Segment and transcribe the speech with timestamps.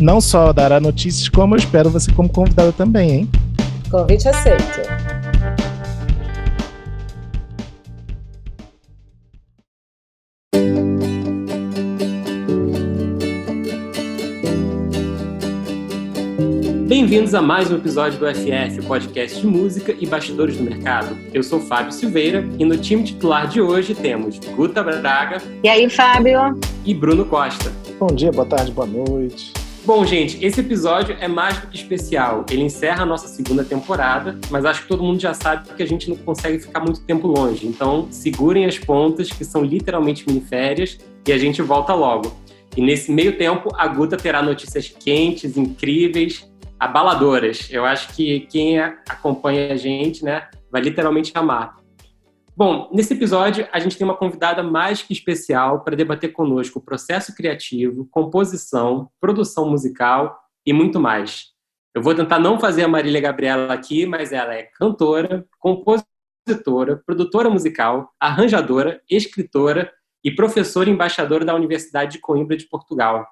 [0.00, 3.30] Não só dará notícias, como eu espero você como convidada também, hein?
[3.90, 4.80] Convite aceito.
[16.88, 21.16] Bem-vindos a mais um episódio do FF, o podcast de música e bastidores do mercado.
[21.32, 25.38] Eu sou Fábio Silveira e no time titular de hoje temos Guta Braga.
[25.62, 26.58] E aí, Fábio?
[26.84, 27.72] E Bruno Costa.
[28.00, 29.52] Bom dia, boa tarde, boa noite.
[29.86, 32.46] Bom, gente, esse episódio é mais do que especial.
[32.50, 35.86] Ele encerra a nossa segunda temporada, mas acho que todo mundo já sabe que a
[35.86, 37.66] gente não consegue ficar muito tempo longe.
[37.66, 42.34] Então, segurem as pontas, que são literalmente miniférias, e a gente volta logo.
[42.74, 47.68] E nesse meio tempo, a Guta terá notícias quentes, incríveis abaladoras.
[47.70, 51.76] Eu acho que quem acompanha a gente, né, vai literalmente amar.
[52.56, 56.82] Bom, nesse episódio a gente tem uma convidada mais que especial para debater conosco o
[56.82, 61.52] processo criativo, composição, produção musical e muito mais.
[61.92, 67.50] Eu vou tentar não fazer a Marília Gabriela aqui, mas ela é cantora, compositora, produtora
[67.50, 73.26] musical, arranjadora, escritora e professora embaixadora da Universidade de Coimbra de Portugal.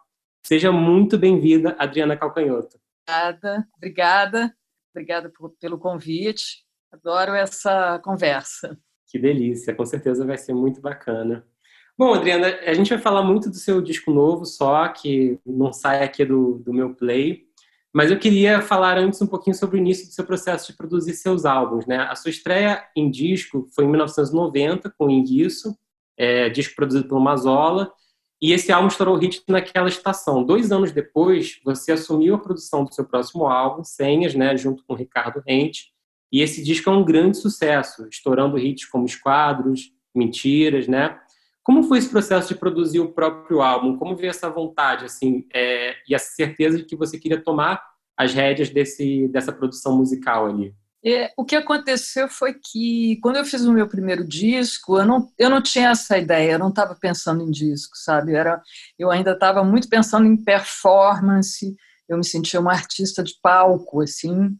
[0.44, 2.76] Seja muito bem-vinda, Adriana Calcanhoto.
[3.06, 4.56] Obrigada, obrigada,
[4.92, 6.64] obrigada pelo convite.
[6.90, 8.76] Adoro essa conversa.
[9.12, 11.44] Que delícia, com certeza vai ser muito bacana.
[11.98, 16.02] Bom, Adriana, a gente vai falar muito do seu disco novo, só que não sai
[16.02, 17.42] aqui do, do meu play.
[17.92, 21.12] Mas eu queria falar antes um pouquinho sobre o início do seu processo de produzir
[21.12, 21.84] seus álbuns.
[21.84, 21.98] Né?
[21.98, 25.76] A sua estreia em disco foi em 1990, com Inguiço,
[26.16, 27.92] é, disco produzido pelo Mazola,
[28.40, 30.42] e esse álbum estourou hit naquela estação.
[30.42, 34.94] Dois anos depois, você assumiu a produção do seu próximo álbum, Senhas, né, junto com
[34.94, 35.92] Ricardo Rente.
[36.32, 41.18] E esse disco é um grande sucesso, estourando hits como Esquadros, Mentiras, né?
[41.62, 43.96] Como foi esse processo de produzir o próprio álbum?
[43.96, 47.80] Como veio essa vontade, assim, é, e a certeza de que você queria tomar
[48.16, 50.74] as rédeas desse, dessa produção musical ali?
[51.04, 55.28] É, o que aconteceu foi que, quando eu fiz o meu primeiro disco, eu não,
[55.36, 58.34] eu não tinha essa ideia, eu não estava pensando em disco, sabe?
[58.34, 58.62] Era,
[58.96, 61.74] eu ainda estava muito pensando em performance,
[62.08, 64.56] eu me sentia uma artista de palco, assim.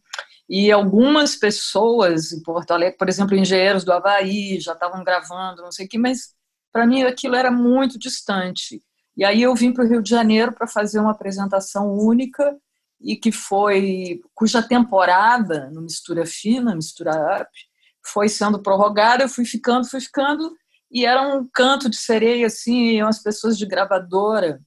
[0.49, 5.71] E algumas pessoas em Porto Alegre, por exemplo, engenheiros do Havaí, já estavam gravando, não
[5.71, 6.33] sei o que, mas
[6.71, 8.81] para mim aquilo era muito distante.
[9.15, 12.57] E aí eu vim para o Rio de Janeiro para fazer uma apresentação única
[12.99, 17.49] e que foi cuja temporada no Mistura Fina, Mistura Up,
[18.05, 20.53] foi sendo prorrogada, eu fui ficando, fui ficando,
[20.91, 24.61] e era um canto de sereia, assim, umas pessoas de gravadora,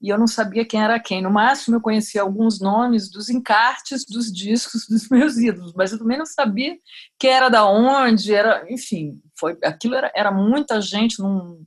[0.00, 1.20] e eu não sabia quem era quem.
[1.20, 5.98] No máximo, eu conhecia alguns nomes dos encartes dos discos dos meus ídolos, mas eu
[5.98, 6.76] também não sabia
[7.18, 11.64] quem era da onde, era, enfim, foi, aquilo era, era muita gente num,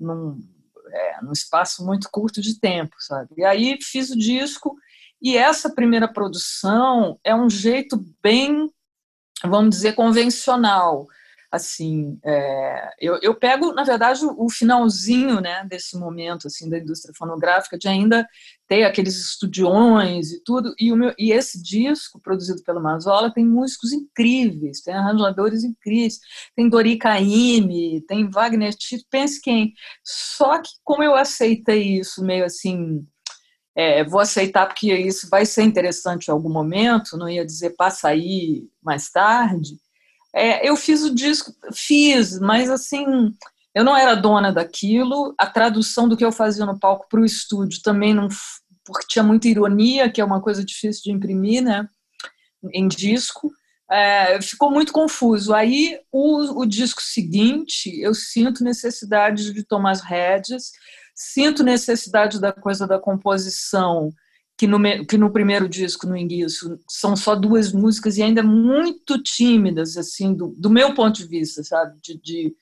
[0.00, 0.40] num,
[0.90, 3.28] é, num espaço muito curto de tempo, sabe?
[3.36, 4.76] E aí fiz o disco,
[5.20, 8.70] e essa primeira produção é um jeito bem,
[9.44, 11.06] vamos dizer, convencional.
[11.50, 17.14] Assim, é, eu, eu pego, na verdade, o finalzinho né, desse momento assim da indústria
[17.16, 18.26] fonográfica, de ainda
[18.68, 23.46] ter aqueles estudiões e tudo, e, o meu, e esse disco, produzido pelo Mazola, tem
[23.46, 26.18] músicos incríveis, tem arranjadores incríveis,
[26.54, 29.72] tem Dori Caymmi, tem Wagner Tito, pense quem.
[30.04, 33.06] Só que como eu aceitei isso meio assim
[33.76, 38.08] é, vou aceitar porque isso vai ser interessante em algum momento, não ia dizer passa
[38.08, 39.78] aí mais tarde.
[40.36, 43.32] É, eu fiz o disco, fiz, mas assim,
[43.74, 45.34] eu não era dona daquilo.
[45.38, 48.28] A tradução do que eu fazia no palco para o estúdio também não,
[48.84, 51.88] porque tinha muita ironia, que é uma coisa difícil de imprimir, né,
[52.72, 53.50] em disco.
[53.90, 55.54] É, ficou muito confuso.
[55.54, 60.72] Aí, o, o disco seguinte, eu sinto necessidade de tomar as rédeas
[61.16, 64.10] Sinto necessidade da coisa da composição,
[64.58, 69.22] que no, que no primeiro disco, no Enguiço, são só duas músicas e ainda muito
[69.22, 72.00] tímidas, assim, do, do meu ponto de vista, sabe?
[72.00, 72.56] De, de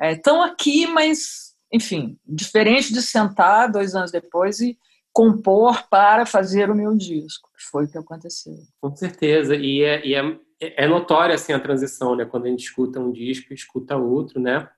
[0.00, 4.78] é, aqui, mas, enfim, diferente de sentar dois anos depois e
[5.12, 8.54] compor para fazer o meu disco, que foi o que aconteceu.
[8.80, 12.24] Com certeza, e é, e é, é notória assim, a transição, né?
[12.24, 14.68] Quando a gente escuta um disco e escuta outro, né?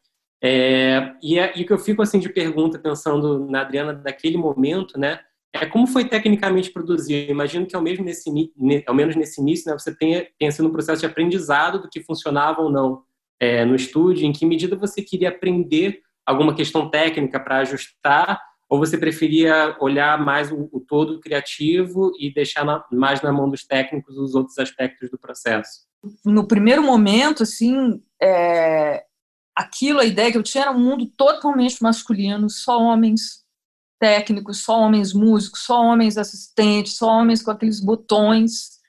[0.42, 4.38] É, e, é, e o que eu fico assim de pergunta pensando na Adriana daquele
[4.38, 5.20] momento, né?
[5.62, 7.26] É como foi tecnicamente produzir.
[7.28, 8.28] Eu imagino que ao, mesmo nesse,
[8.84, 12.02] ao menos nesse início, né, você tenha, tenha sido um processo de aprendizado do que
[12.02, 13.04] funcionava ou não
[13.38, 14.26] é, no estúdio.
[14.26, 20.18] Em que medida você queria aprender alguma questão técnica para ajustar ou você preferia olhar
[20.18, 24.58] mais o, o todo criativo e deixar na, mais na mão dos técnicos os outros
[24.58, 25.82] aspectos do processo?
[26.24, 29.04] No primeiro momento, assim, é,
[29.54, 33.41] aquilo, a ideia que eu tinha era um mundo totalmente masculino, só homens
[34.02, 38.80] técnicos, só homens músicos, só homens assistentes, só homens com aqueles botões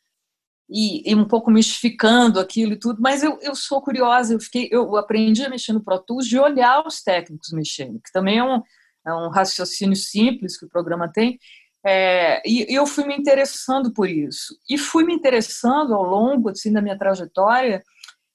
[0.67, 4.67] e, e, um pouco mistificando aquilo e tudo, mas eu, eu sou curiosa, eu fiquei,
[4.71, 8.43] eu aprendi a mexer no Pro Tools de olhar os técnicos mexendo, que também é
[8.43, 8.59] um,
[9.05, 11.37] é um raciocínio simples que o programa tem,
[11.85, 14.57] é, e eu fui me interessando por isso.
[14.67, 17.83] E fui me interessando ao longo assim, da minha trajetória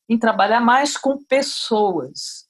[0.09, 2.48] em trabalhar mais com pessoas,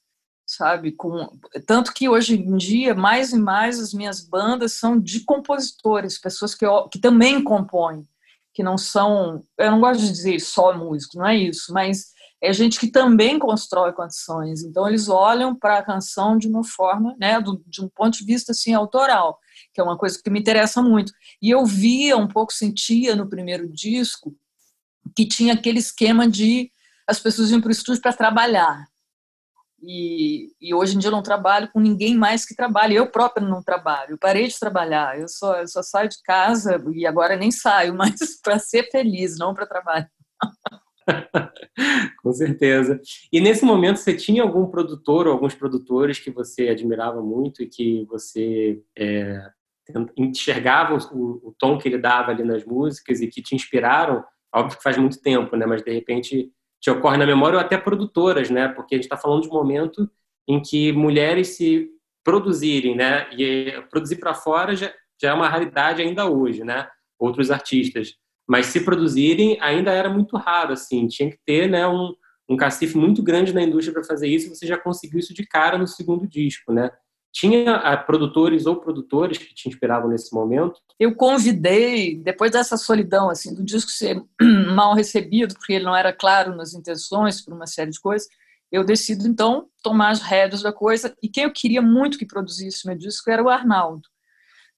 [0.59, 0.91] sabe?
[0.91, 6.19] Com, tanto que hoje em dia, mais e mais, as minhas bandas são de compositores,
[6.19, 8.07] pessoas que, que também compõem,
[8.53, 9.41] que não são.
[9.57, 12.09] Eu não gosto de dizer só músicos, não é isso, mas
[12.43, 14.65] é gente que também constrói condições.
[14.65, 18.51] Então eles olham para a canção de uma forma, né, de um ponto de vista
[18.51, 19.39] assim autoral,
[19.73, 21.13] que é uma coisa que me interessa muito.
[21.41, 24.35] E eu via um pouco, sentia no primeiro disco
[25.17, 26.71] que tinha aquele esquema de
[27.07, 28.87] as pessoas iam para o estúdio para trabalhar.
[29.83, 32.97] E, e, hoje em dia eu não trabalho com ninguém mais que trabalhe.
[32.97, 34.13] Eu própria não trabalho.
[34.13, 35.19] Eu parei de trabalhar.
[35.19, 39.39] Eu só, eu só saio de casa e agora nem saio, mas para ser feliz,
[39.39, 40.11] não para trabalhar.
[42.23, 43.01] Com certeza.
[43.33, 47.69] E nesse momento você tinha algum produtor ou alguns produtores que você admirava muito e
[47.69, 49.41] que você é,
[50.17, 54.25] enxergava o, o, tom que ele dava ali nas músicas e que te inspiraram?
[54.53, 55.67] Óbvio que faz muito tempo, né?
[55.67, 58.69] Mas de repente te ocorre na memória ou até produtoras, né?
[58.69, 60.09] Porque a gente está falando de um momento
[60.47, 61.89] em que mulheres se
[62.25, 63.29] produzirem, né?
[63.33, 66.89] E produzir para fora já, já é uma raridade ainda hoje, né?
[67.19, 68.15] Outros artistas
[68.49, 72.15] mas se produzirem ainda era muito raro, assim, tinha que ter, né, um,
[72.49, 75.77] um cacife muito grande na indústria para fazer isso, você já conseguiu isso de cara
[75.77, 76.91] no segundo disco, né?
[77.33, 80.81] Tinha ah, produtores ou produtores que te inspiravam nesse momento?
[80.99, 84.23] Eu convidei, depois dessa solidão, assim, do disco ser
[84.75, 88.29] mal recebido, porque ele não era claro nas intenções, por uma série de coisas,
[88.71, 92.87] eu decido, então, tomar as rédeas da coisa, e quem eu queria muito que produzisse
[92.87, 94.03] meu disco era o Arnaldo.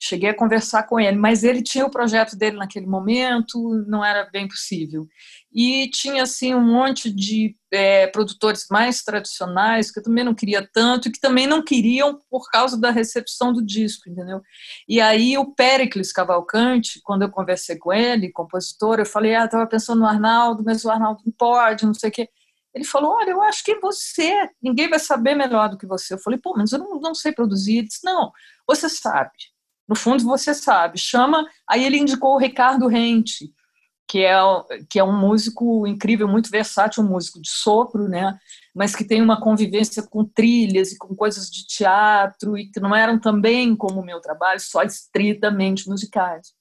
[0.02, 4.24] Cheguei a conversar com ele, mas ele tinha o projeto dele naquele momento, não era
[4.30, 5.06] bem possível.
[5.52, 10.66] E tinha assim um monte de é, produtores mais tradicionais que eu também não queria
[10.72, 14.40] tanto e que também não queriam por causa da recepção do disco, entendeu?
[14.88, 19.66] E aí o Pericles Cavalcante, quando eu conversei com ele, compositor, eu falei, ah, estava
[19.66, 22.28] pensando no Arnaldo, mas o Arnaldo não pode, não sei o quê.
[22.74, 26.14] Ele falou, olha, eu acho que você, ninguém vai saber melhor do que você.
[26.14, 27.78] Eu falei, pô, mas eu não, não sei produzir.
[27.78, 28.32] Ele disse, não,
[28.66, 29.30] você sabe
[29.90, 31.00] no fundo você sabe.
[31.00, 33.52] Chama, aí ele indicou o Ricardo Rente,
[34.06, 34.38] que é,
[34.88, 38.38] que é um músico incrível, muito versátil, um músico de sopro, né?
[38.72, 42.94] mas que tem uma convivência com trilhas e com coisas de teatro e que não
[42.94, 46.52] eram também como o meu trabalho, só estritamente musicais.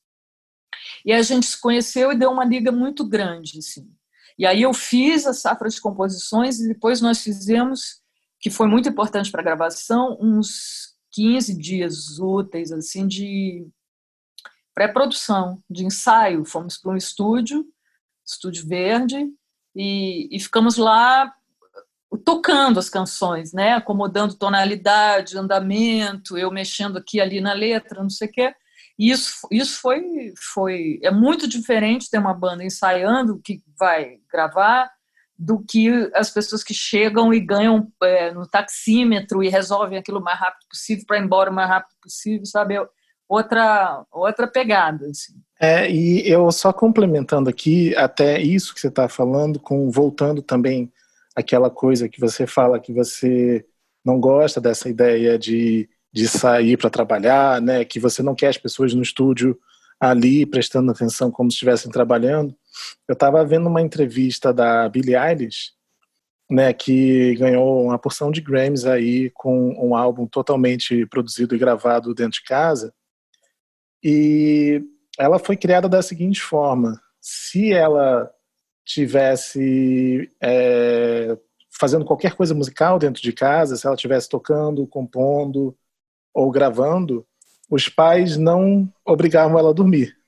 [1.06, 3.88] E a gente se conheceu e deu uma liga muito grande, assim.
[4.40, 8.02] E aí eu fiz a safra de composições e depois nós fizemos,
[8.40, 13.68] que foi muito importante para a gravação, uns 15 dias úteis assim de
[14.74, 16.46] pré-produção, de ensaio.
[16.46, 17.66] Fomos para um estúdio,
[18.26, 19.28] estúdio verde,
[19.76, 21.33] e, e, ficamos lá
[22.26, 23.74] tocando as canções, né?
[23.74, 28.54] acomodando tonalidade, andamento, eu mexendo aqui ali na letra, não sei o quê.
[28.98, 34.92] E isso, isso foi, foi é muito diferente ter uma banda ensaiando que vai gravar
[35.40, 40.24] do que as pessoas que chegam e ganham é, no taxímetro e resolvem aquilo o
[40.24, 42.76] mais rápido possível para ir embora o mais rápido possível, sabe?
[42.76, 42.86] É
[43.28, 45.06] outra, outra pegada.
[45.06, 45.34] Assim.
[45.58, 50.92] É, e eu só complementando aqui, até isso que você está falando, com voltando também
[51.34, 53.66] aquela coisa que você fala que você
[54.04, 57.86] não gosta dessa ideia de, de sair para trabalhar, né?
[57.86, 59.58] Que você não quer as pessoas no estúdio
[59.98, 62.54] ali prestando atenção como se estivessem trabalhando.
[63.07, 65.71] Eu estava vendo uma entrevista da Billie Eilish,
[66.50, 72.14] né, que ganhou uma porção de Grammys aí com um álbum totalmente produzido e gravado
[72.14, 72.94] dentro de casa.
[74.04, 74.81] E
[75.18, 78.31] ela foi criada da seguinte forma: se ela
[78.86, 81.38] tivesse é,
[81.69, 85.78] fazendo qualquer coisa musical dentro de casa, se ela estivesse tocando, compondo
[86.33, 87.26] ou gravando,
[87.69, 90.19] os pais não obrigavam ela a dormir.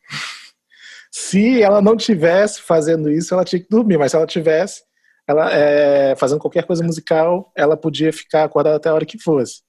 [1.12, 4.84] Se ela não tivesse fazendo isso, ela tinha que dormir, mas se ela tivesse
[5.27, 9.62] ela é, fazendo qualquer coisa musical, ela podia ficar acordada até a hora que fosse.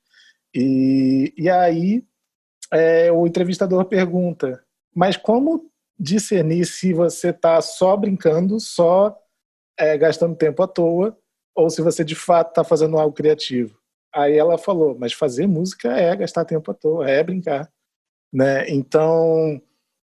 [0.55, 2.05] E, e aí
[2.73, 4.63] é, o entrevistador pergunta:
[4.95, 9.17] mas como discernir se você está só brincando, só
[9.79, 11.17] é, gastando tempo à toa,
[11.55, 13.79] ou se você de fato está fazendo algo criativo?
[14.15, 17.71] Aí ela falou: mas fazer música é gastar tempo à toa, é brincar,
[18.33, 18.69] né?
[18.69, 19.61] Então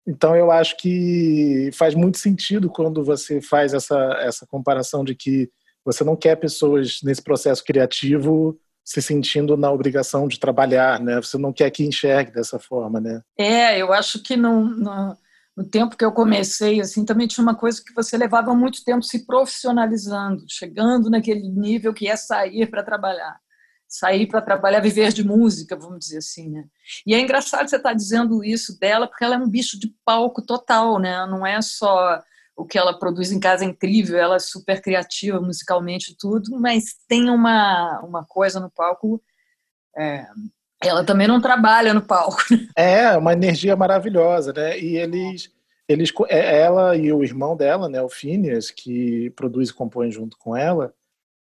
[0.06, 5.50] então eu acho que faz muito sentido quando você faz essa, essa comparação de que
[5.84, 11.16] você não quer pessoas nesse processo criativo se sentindo na obrigação de trabalhar, né?
[11.16, 13.22] Você não quer que enxergue dessa forma, né?
[13.38, 15.16] É, eu acho que no, no,
[15.56, 19.02] no tempo que eu comecei, assim, também tinha uma coisa que você levava muito tempo
[19.02, 23.38] se profissionalizando, chegando naquele nível que é sair para trabalhar
[23.94, 26.64] sair para trabalhar, viver de música, vamos dizer assim, né?
[27.06, 29.94] E é engraçado você estar tá dizendo isso dela, porque ela é um bicho de
[30.04, 31.24] palco total, né?
[31.26, 32.20] Não é só
[32.56, 36.96] o que ela produz em casa é incrível, ela é super criativa musicalmente tudo, mas
[37.08, 39.22] tem uma, uma coisa no palco.
[39.96, 40.26] É,
[40.82, 42.42] ela também não trabalha no palco.
[42.50, 42.68] Né?
[42.76, 44.78] É, uma energia maravilhosa, né?
[44.78, 45.52] E eles,
[45.88, 50.36] eles, é, ela e o irmão dela, né, o Phineas, que produz e compõe junto
[50.36, 50.92] com ela,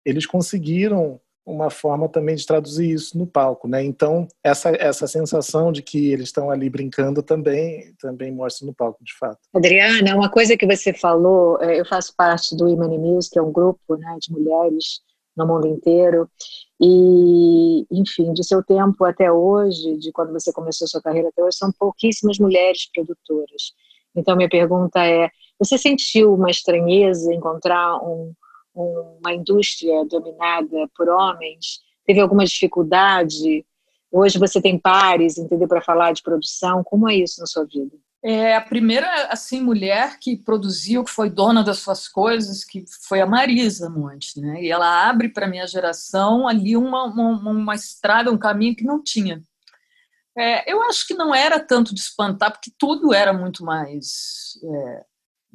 [0.05, 3.81] eles conseguiram uma forma também de traduzir isso no palco, né?
[3.81, 9.01] Então essa essa sensação de que eles estão ali brincando também também mostra no palco,
[9.01, 9.39] de fato.
[9.55, 13.41] Adriana, uma coisa que você falou, é, eu faço parte do Imani Mills, que é
[13.41, 14.99] um grupo né, de mulheres
[15.37, 16.29] no mundo inteiro
[16.81, 21.57] e, enfim, de seu tempo até hoje, de quando você começou sua carreira até hoje,
[21.57, 23.73] são pouquíssimas mulheres produtoras.
[24.13, 28.33] Então minha pergunta é, você sentiu uma estranheza encontrar um
[28.77, 33.65] uma indústria dominada por homens, teve alguma dificuldade?
[34.11, 36.83] Hoje você tem pares, entendeu, para falar de produção.
[36.83, 37.95] Como é isso na sua vida?
[38.23, 43.21] É a primeira assim mulher que produziu, que foi dona das suas coisas, que foi
[43.21, 44.61] a Marisa Monte, né?
[44.61, 49.03] E ela abre para minha geração ali uma, uma, uma, estrada, um caminho que não
[49.03, 49.41] tinha.
[50.35, 55.05] É, eu acho que não era tanto de espantar, porque tudo era muito mais é,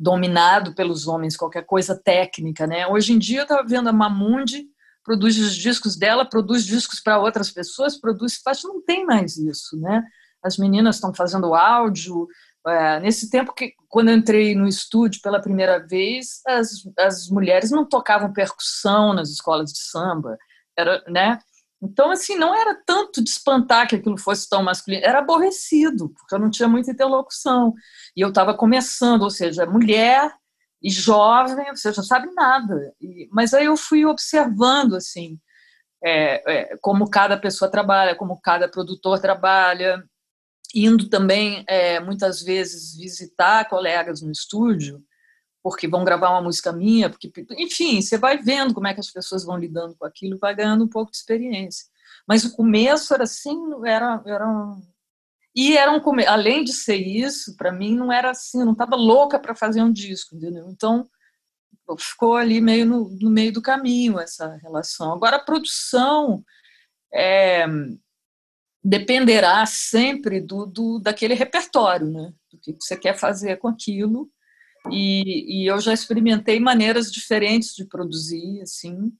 [0.02, 2.86] dominado pelos homens, qualquer coisa técnica, né?
[2.86, 4.66] Hoje em dia eu estava vendo a Mamundi
[5.04, 9.78] produz os discos dela, produz discos para outras pessoas, produz faz, não tem mais isso,
[9.78, 10.02] né?
[10.42, 12.26] As meninas estão fazendo áudio.
[12.66, 17.70] É, nesse tempo que quando eu entrei no estúdio pela primeira vez, as, as mulheres
[17.70, 20.38] não tocavam percussão nas escolas de samba,
[20.76, 21.38] era, né?
[21.82, 26.34] Então, assim, não era tanto de espantar que aquilo fosse tão masculino, era aborrecido, porque
[26.34, 27.74] eu não tinha muita interlocução.
[28.16, 30.32] E eu estava começando, ou seja, mulher
[30.80, 32.94] e jovem, você não sabe nada.
[33.00, 35.40] E, mas aí eu fui observando, assim,
[36.04, 40.02] é, é, como cada pessoa trabalha, como cada produtor trabalha,
[40.74, 45.02] indo também, é, muitas vezes, visitar colegas no estúdio,
[45.62, 49.10] porque vão gravar uma música minha, porque, enfim, você vai vendo como é que as
[49.10, 51.86] pessoas vão lidando com aquilo, vai ganhando um pouco de experiência.
[52.26, 54.82] Mas o começo era assim, era, era um...
[55.54, 59.38] e era um além de ser isso, para mim não era assim, não estava louca
[59.38, 60.68] para fazer um disco, entendeu?
[60.68, 61.08] Então
[61.98, 65.12] ficou ali meio no, no, meio do caminho essa relação.
[65.12, 66.42] Agora a produção
[67.12, 67.66] é,
[68.82, 72.32] dependerá sempre do, do daquele repertório, né?
[72.50, 74.30] Do que você quer fazer com aquilo
[74.90, 79.12] e, e, eu já experimentei maneiras diferentes de produzir, assim.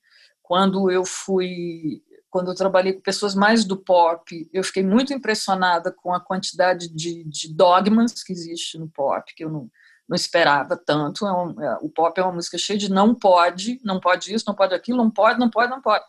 [0.42, 5.92] Quando eu fui, quando eu trabalhei com pessoas mais do pop, eu fiquei muito impressionada
[5.92, 9.71] com a quantidade de, de dogmas que existe no pop, que eu não,
[10.09, 11.26] não esperava tanto.
[11.26, 14.45] É um, é, o pop é uma música cheia de não pode, não pode isso,
[14.47, 16.04] não pode aquilo, não pode, não pode, não pode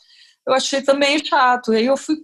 [0.45, 1.71] eu achei também chato.
[1.71, 2.17] Aí eu fui,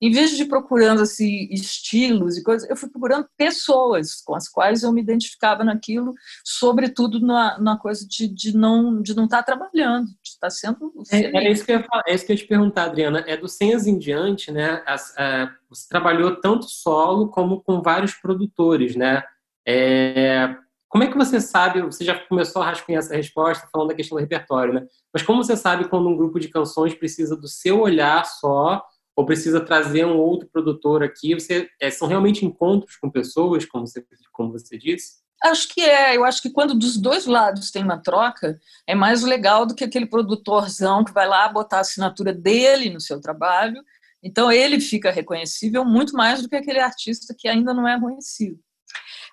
[0.00, 4.82] em vez de procurando assim, estilos e coisas, eu fui procurando pessoas com as quais
[4.82, 6.14] eu me identificava naquilo,
[6.44, 10.50] sobretudo na, na coisa de, de não de não estar tá trabalhando, de estar tá
[10.50, 10.92] sendo.
[11.10, 13.24] É, é, isso que eu ia falar, é isso que eu ia te perguntar, Adriana.
[13.26, 14.82] É do Senhas em diante, né?
[14.86, 19.22] As, é, você trabalhou tanto solo como com vários produtores, né?
[19.66, 20.56] É,
[20.88, 24.16] como é que você sabe, você já começou a rascunhar essa resposta falando da questão
[24.16, 24.86] do repertório, né?
[25.12, 28.82] Mas como você sabe quando um grupo de canções precisa do seu olhar só
[29.18, 31.34] ou precisa trazer um outro produtor aqui?
[31.34, 35.14] Você, é, são realmente encontros com pessoas, como você, como você disse?
[35.42, 36.16] Acho que é.
[36.16, 39.82] Eu acho que quando dos dois lados tem uma troca, é mais legal do que
[39.82, 43.82] aquele produtorzão que vai lá botar a assinatura dele no seu trabalho.
[44.22, 48.60] Então ele fica reconhecível muito mais do que aquele artista que ainda não é reconhecido.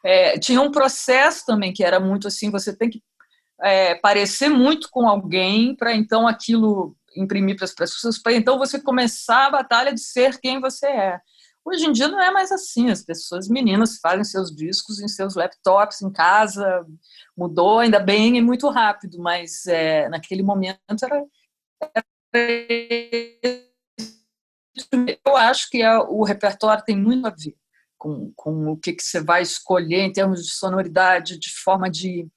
[0.04, 3.04] É, tinha um processo também que era muito assim: você tem que
[3.62, 8.80] é, parecer muito com alguém para então aquilo imprimir para as pessoas, para então você
[8.80, 11.20] começar a batalha de ser quem você é.
[11.64, 15.34] Hoje em dia não é mais assim, as pessoas, meninas, fazem seus discos em seus
[15.34, 16.86] laptops, em casa,
[17.36, 21.26] mudou ainda bem e muito rápido, mas é, naquele momento era,
[21.82, 22.06] era,
[25.26, 27.56] Eu acho que é, o repertório tem muito a ver
[27.98, 32.28] com, com o que, que você vai escolher em termos de sonoridade, de forma de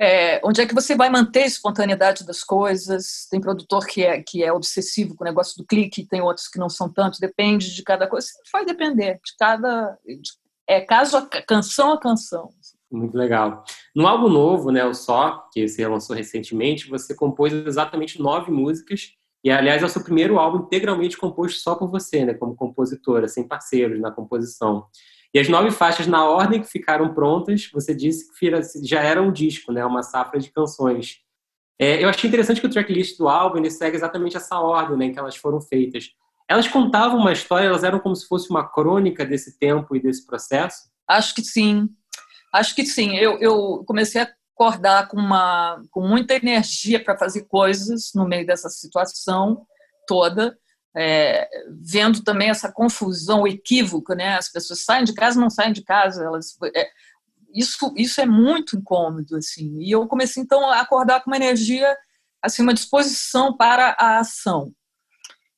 [0.00, 3.28] é, onde é que você vai manter a espontaneidade das coisas?
[3.30, 6.58] Tem produtor que é, que é obsessivo com o negócio do clique, tem outros que
[6.58, 8.28] não são tanto, depende de cada coisa.
[8.50, 9.98] Vai depender de cada.
[10.06, 10.32] De,
[10.66, 12.48] é caso a canção a canção.
[12.90, 13.62] Muito legal.
[13.94, 19.12] No álbum novo, né, o Só, que você lançou recentemente, você compôs exatamente nove músicas.
[19.44, 23.28] E, aliás, é o seu primeiro álbum integralmente composto só por você, né, como compositora,
[23.28, 24.86] sem parceiros na composição.
[25.32, 28.50] E as nove faixas na ordem que ficaram prontas, você disse que
[28.82, 29.84] já era um disco, né?
[29.84, 31.18] Uma safra de canções.
[31.78, 35.12] É, eu achei interessante que o tracklist do álbum segue exatamente essa ordem né, em
[35.12, 36.10] que elas foram feitas.
[36.46, 40.26] Elas contavam uma história, elas eram como se fosse uma crônica desse tempo e desse
[40.26, 40.90] processo?
[41.08, 41.88] Acho que sim.
[42.52, 43.16] Acho que sim.
[43.16, 48.44] Eu, eu comecei a acordar com, uma, com muita energia para fazer coisas no meio
[48.44, 49.64] dessa situação
[50.06, 50.58] toda
[50.96, 51.48] é,
[51.80, 54.36] vendo também essa confusão, o equívoco, né?
[54.36, 56.88] As pessoas saem de casa, não saem de casa, elas é,
[57.54, 59.78] isso isso é muito incômodo assim.
[59.80, 61.96] E eu comecei então a acordar com uma energia,
[62.42, 64.72] assim, uma disposição para a ação.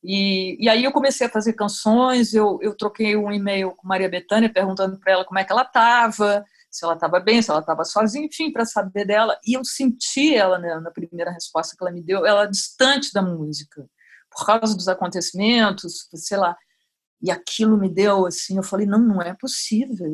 [0.04, 4.08] E, e aí eu comecei a fazer canções, eu, eu troquei um e-mail com Maria
[4.08, 7.60] Bethânia perguntando para ela como é que ela estava, se ela estava bem, se ela
[7.60, 9.38] estava sozinha, enfim, para saber dela.
[9.46, 13.22] E eu senti ela né, na primeira resposta que ela me deu, ela distante da
[13.22, 13.88] música
[14.34, 16.56] por causa dos acontecimentos, sei lá.
[17.20, 20.06] E aquilo me deu assim, eu falei, não, não é possível.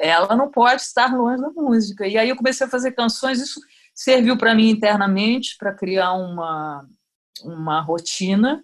[0.00, 2.06] É, ela não pode estar longe da música.
[2.06, 3.60] E aí eu comecei a fazer canções, isso
[3.94, 6.86] serviu para mim internamente para criar uma
[7.44, 8.62] uma rotina,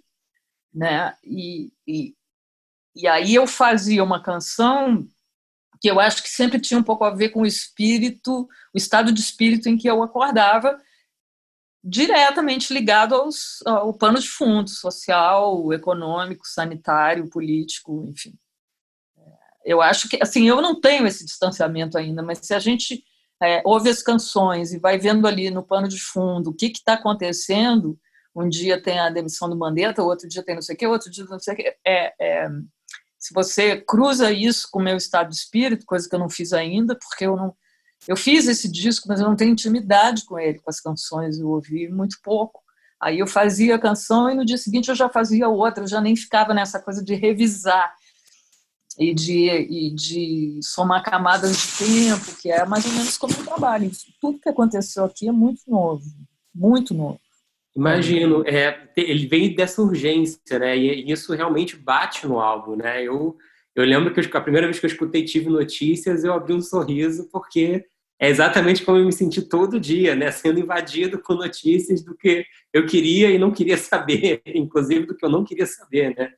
[0.73, 1.15] né?
[1.25, 2.15] E, e,
[2.95, 5.07] e aí eu fazia uma canção
[5.81, 9.13] que eu acho que sempre tinha um pouco a ver com o espírito, o estado
[9.13, 10.79] de espírito em que eu acordava,
[11.89, 18.35] diretamente ligado aos, ao pano de fundo social, econômico, sanitário, político, enfim.
[19.17, 19.23] É,
[19.65, 23.05] eu acho que, assim, eu não tenho esse distanciamento ainda, mas se a gente
[23.41, 26.95] é, ouve as canções e vai vendo ali no pano de fundo o que está
[26.95, 27.97] acontecendo,
[28.35, 31.09] um dia tem a demissão do Mandetta, outro dia tem não sei o quê, outro
[31.09, 32.49] dia não sei o quê, é, é,
[33.17, 36.53] se você cruza isso com o meu estado de espírito, coisa que eu não fiz
[36.53, 37.57] ainda, porque eu não
[38.09, 41.49] eu fiz esse disco, mas eu não tenho intimidade com ele, com as canções, eu
[41.49, 42.63] ouvi muito pouco.
[43.01, 46.01] Aí eu fazia a canção e no dia seguinte eu já fazia outra, eu já
[46.01, 47.93] nem ficava nessa coisa de revisar
[48.99, 53.45] e de, e de somar camadas de tempo, que é mais ou menos como eu
[53.45, 53.91] trabalho.
[54.21, 56.05] Tudo que aconteceu aqui é muito novo,
[56.55, 57.21] muito novo.
[57.77, 60.79] Imagino, é, ele vem dessa urgência, né?
[60.79, 63.03] E isso realmente bate no álbum, né?
[63.03, 63.37] Eu
[63.77, 67.29] eu lembro que a primeira vez que eu escutei Tive Notícias, eu abri um sorriso,
[67.31, 67.85] porque
[68.19, 70.31] é exatamente como eu me senti todo dia, né?
[70.31, 75.25] Sendo invadido com notícias do que eu queria e não queria saber, inclusive do que
[75.25, 76.33] eu não queria saber, né?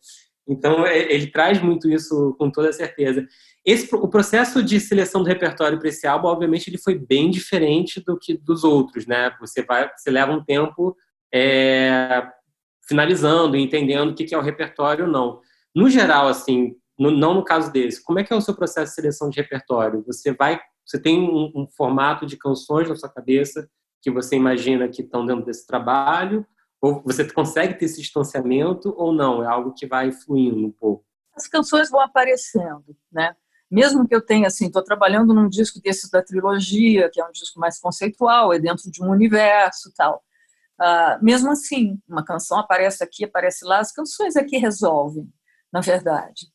[0.49, 3.27] Então, é, ele traz muito isso com toda certeza.
[3.65, 8.03] Esse, o processo de seleção do repertório para esse álbum, obviamente, ele foi bem diferente
[8.03, 9.31] do que dos outros, né?
[9.41, 10.97] Você vai, você leva um tempo
[11.33, 12.27] é,
[12.89, 15.41] finalizando, entendendo o que é o repertório ou não.
[15.75, 18.03] No geral, assim, no, não no caso desse.
[18.03, 20.03] Como é que é o seu processo de seleção de repertório?
[20.07, 23.69] Você vai, você tem um, um formato de canções na sua cabeça
[24.01, 26.47] que você imagina que estão dentro desse trabalho?
[26.81, 29.43] Ou você consegue ter esse distanciamento ou não?
[29.43, 31.05] É algo que vai fluindo um pouco?
[31.37, 33.37] As canções vão aparecendo, né?
[33.71, 37.33] Mesmo que eu tenha, assim, estou trabalhando num disco desses da trilogia, que é um
[37.33, 40.25] disco mais conceitual, é dentro de um universo tal.
[40.81, 45.29] Uh, mesmo assim, uma canção aparece aqui, aparece lá, as canções aqui resolvem,
[45.71, 46.47] na verdade.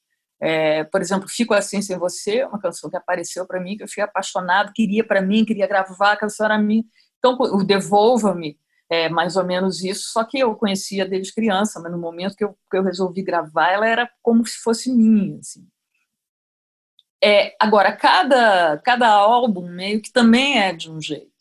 [0.45, 3.87] É, por exemplo, Fico Assim Sem Você, uma canção que apareceu para mim, que eu
[3.87, 6.83] fiquei apaixonado, queria para mim, queria gravar, a canção era minha.
[7.17, 11.89] Então, o Devolva-me é mais ou menos isso, só que eu conhecia desde criança, mas
[11.89, 15.39] no momento que eu, que eu resolvi gravar, ela era como se fosse minha.
[15.39, 15.65] Assim.
[17.23, 21.31] É, agora, cada, cada álbum meio que também é de um jeito,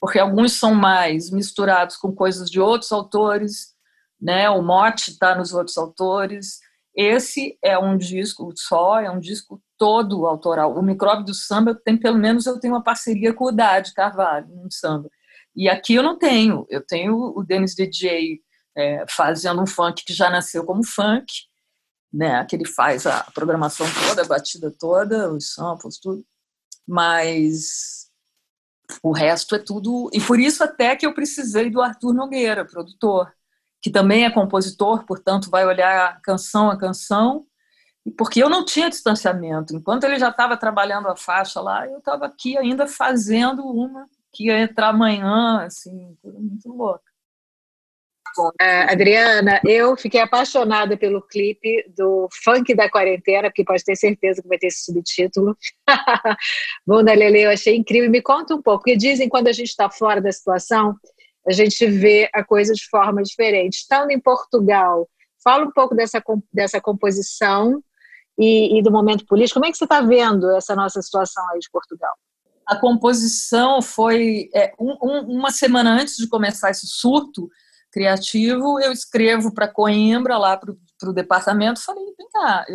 [0.00, 3.74] porque alguns são mais misturados com coisas de outros autores,
[4.18, 4.48] né?
[4.48, 6.60] o mote está nos outros autores,
[6.98, 10.76] esse é um disco só, é um disco todo autoral.
[10.76, 14.48] O Micróbio do Samba, tem, pelo menos eu tenho uma parceria com o Dade Carvalho
[14.48, 15.08] no samba.
[15.54, 16.66] E aqui eu não tenho.
[16.68, 18.40] Eu tenho o Dennis DJ
[18.76, 21.32] é, fazendo um funk que já nasceu como funk,
[22.12, 22.44] né?
[22.44, 26.26] Que ele faz a programação toda, a batida toda, os samples, tudo.
[26.84, 28.10] Mas
[29.04, 30.10] o resto é tudo.
[30.12, 33.32] E por isso até que eu precisei do Arthur Nogueira, produtor
[33.80, 37.46] que também é compositor, portanto, vai olhar canção a canção,
[38.16, 39.74] porque eu não tinha distanciamento.
[39.74, 44.46] Enquanto ele já estava trabalhando a faixa lá, eu estava aqui ainda fazendo uma que
[44.46, 47.08] ia entrar amanhã, assim, coisa muito louca.
[48.38, 54.40] Uh, Adriana, eu fiquei apaixonada pelo clipe do Funk da Quarentena, porque pode ter certeza
[54.40, 55.56] que vai ter esse subtítulo.
[56.86, 58.10] Bunda Lele, eu achei incrível.
[58.10, 60.94] Me conta um pouco, porque dizem quando a gente está fora da situação,
[61.48, 63.78] a gente vê a coisa de forma diferente.
[63.78, 65.08] Estando em Portugal,
[65.42, 67.82] fala um pouco dessa, dessa composição
[68.38, 69.58] e, e do momento político.
[69.58, 72.14] Como é que você está vendo essa nossa situação aí de Portugal?
[72.66, 77.48] A composição foi é, um, um, uma semana antes de começar esse surto
[77.90, 80.70] criativo, eu escrevo para Coimbra, lá para
[81.08, 82.66] o departamento, falei, vem cá.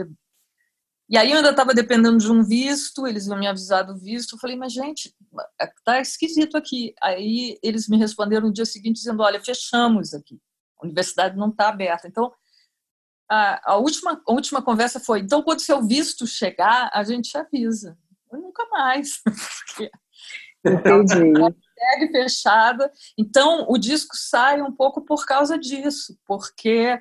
[1.09, 4.35] E aí eu ainda estava dependendo de um visto, eles iam me avisar do visto,
[4.35, 5.13] eu falei, mas gente,
[5.83, 6.93] tá esquisito aqui.
[7.01, 10.39] Aí eles me responderam no dia seguinte dizendo, olha, fechamos aqui,
[10.79, 12.07] a universidade não está aberta.
[12.07, 12.31] Então,
[13.29, 17.97] a, a, última, a última conversa foi, então quando seu visto chegar, a gente avisa.
[18.31, 19.21] Eu nunca mais.
[20.65, 21.33] Entendi.
[21.77, 22.91] Segue fechada.
[23.17, 26.99] Então, o disco sai um pouco por causa disso, porque,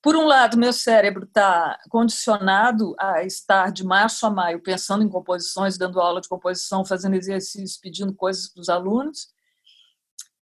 [0.00, 5.08] por um lado, meu cérebro está condicionado a estar de março a maio pensando em
[5.08, 9.28] composições, dando aula de composição, fazendo exercícios, pedindo coisas para os alunos.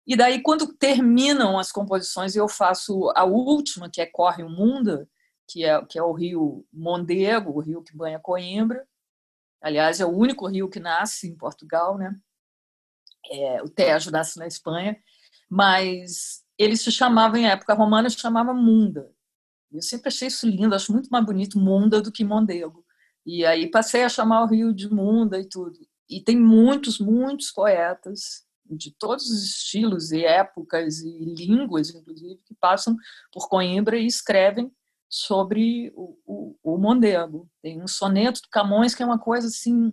[0.06, 5.06] E daí, quando terminam as composições, eu faço a última, que é Corre o Mundo,
[5.46, 8.86] que é, que é o rio Mondego, o rio que banha Coimbra.
[9.60, 12.16] Aliás, é o único rio que nasce em Portugal, né?
[13.30, 14.98] É, o Tejo nasce na Espanha,
[15.48, 19.12] mas ele se chamava, em época romana, se chamava Munda.
[19.72, 22.84] Eu sempre achei isso lindo, acho muito mais bonito Munda do que Mondego.
[23.24, 25.78] E aí passei a chamar o rio de Munda e tudo.
[26.08, 32.54] E tem muitos, muitos poetas de todos os estilos e épocas e línguas, inclusive, que
[32.54, 32.96] passam
[33.32, 34.72] por Coimbra e escrevem
[35.08, 37.48] sobre o, o, o Mondego.
[37.62, 39.92] Tem um soneto do Camões que é uma coisa assim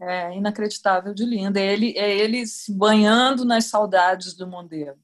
[0.00, 1.60] é, inacreditável de linda.
[1.60, 4.98] É ele, é ele se banhando nas saudades do Mondego.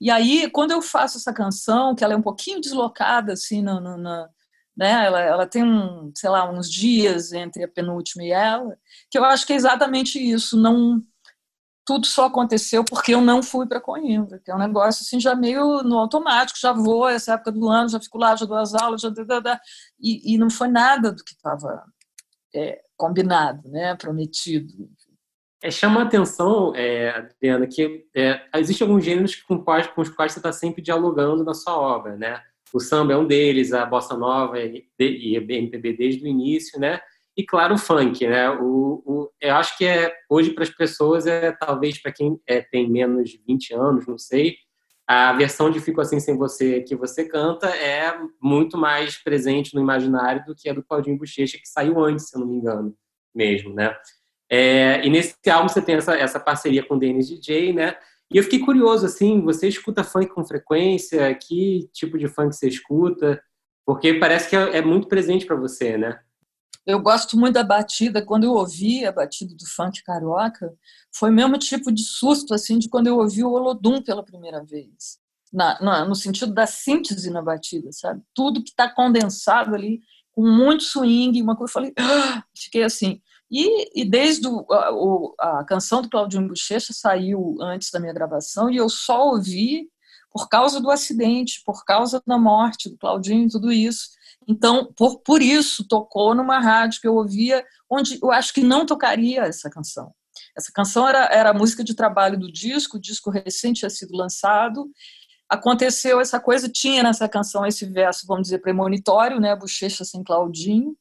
[0.00, 3.80] E aí, quando eu faço essa canção, que ela é um pouquinho deslocada, assim, no,
[3.80, 4.28] no, no
[4.78, 5.06] né?
[5.06, 8.78] Ela, ela tem um, sei lá, uns dias entre a penúltima e ela,
[9.10, 10.56] que eu acho que é exatamente isso.
[10.56, 11.02] Não
[11.84, 15.34] tudo só aconteceu porque eu não fui para Coimbra, que é um negócio assim já
[15.34, 18.74] meio no automático, já vou essa época do ano, já fico lá, já dou as
[18.74, 19.10] aulas, já
[19.98, 21.82] e, e não foi nada do que estava
[22.54, 24.90] é, combinado, né, prometido.
[25.62, 30.08] É, chama a atenção, é, Adriana, que é, existem alguns gêneros com, quais, com os
[30.08, 32.40] quais você está sempre dialogando na sua obra, né?
[32.72, 37.00] O samba é um deles, a bossa nova e a MPB desde o início, né?
[37.38, 38.50] e claro o funk, né?
[38.50, 42.60] O, o eu acho que é hoje para as pessoas é talvez para quem é,
[42.60, 44.56] tem menos de 20 anos, não sei,
[45.06, 49.80] a versão de Fico Assim Sem Você que você canta é muito mais presente no
[49.80, 52.92] imaginário do que a do Claudinho Bochecha, que saiu antes, se eu não me engano,
[53.32, 53.96] mesmo, né?
[54.50, 57.96] É, e nesse álbum você tem essa, essa parceria com o Dennis DJ, né?
[58.32, 61.34] E eu fiquei curioso, assim, você escuta funk com frequência?
[61.34, 63.42] Que tipo de funk você escuta?
[63.86, 66.20] Porque parece que é, é muito presente para você, né?
[66.88, 68.24] Eu gosto muito da batida.
[68.24, 70.74] Quando eu ouvi a batida do funk carioca,
[71.12, 74.64] foi o mesmo tipo de susto assim de quando eu ouvi o Olodum pela primeira
[74.64, 75.18] vez.
[75.52, 78.22] Na, na, no sentido da síntese na batida, sabe?
[78.34, 80.00] Tudo que está condensado ali,
[80.32, 81.70] com muito swing, uma coisa.
[81.70, 82.42] Eu falei, ah!
[82.56, 83.20] fiquei assim.
[83.50, 88.12] E, e desde o, a, o, a, canção do Claudinho Bochecha saiu antes da minha
[88.12, 89.88] gravação e eu só ouvi
[90.30, 94.10] por causa do acidente, por causa da morte do Claudinho e tudo isso.
[94.46, 98.84] Então, por, por isso, tocou numa rádio que eu ouvia, onde eu acho que não
[98.84, 100.12] tocaria essa canção.
[100.56, 104.16] Essa canção era, era a música de trabalho do disco, o disco recente tinha sido
[104.16, 104.90] lançado.
[105.48, 109.56] Aconteceu essa coisa, tinha nessa canção esse verso, vamos dizer, premonitório, né?
[109.56, 110.94] Bochecha sem Claudinho.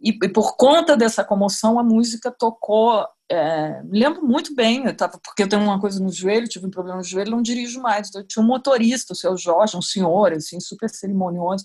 [0.00, 3.06] E, e, por conta dessa comoção, a música tocou.
[3.30, 6.66] É, me lembro muito bem, eu tava, porque eu tenho uma coisa no joelho, tive
[6.66, 8.08] um problema no joelho, não dirijo mais.
[8.08, 11.64] Então, eu tinha um motorista, o seu Jorge, um senhor, assim, super cerimonioso.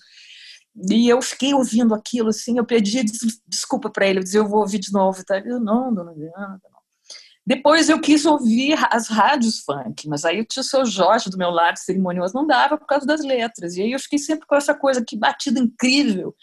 [0.90, 3.04] E eu fiquei ouvindo aquilo, assim, eu pedi
[3.48, 5.24] desculpa para ele, eu dizia, eu vou ouvir de novo.
[5.24, 5.40] Tá?
[5.40, 6.60] Eu, não, dona Diana.
[7.46, 11.50] Depois eu quis ouvir as rádios funk, mas aí tinha o seu Jorge do meu
[11.50, 13.76] lado, cerimonioso, não dava por causa das letras.
[13.76, 16.34] E aí eu fiquei sempre com essa coisa, que batida incrível.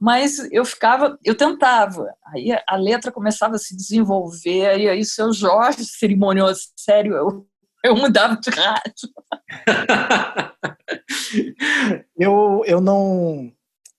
[0.00, 2.10] Mas eu ficava, eu tentava.
[2.26, 7.46] Aí a letra começava a se desenvolver, e aí o seu Jorge, cerimonioso, sério, eu,
[7.84, 9.10] eu mudava de rádio.
[12.18, 13.52] eu, eu não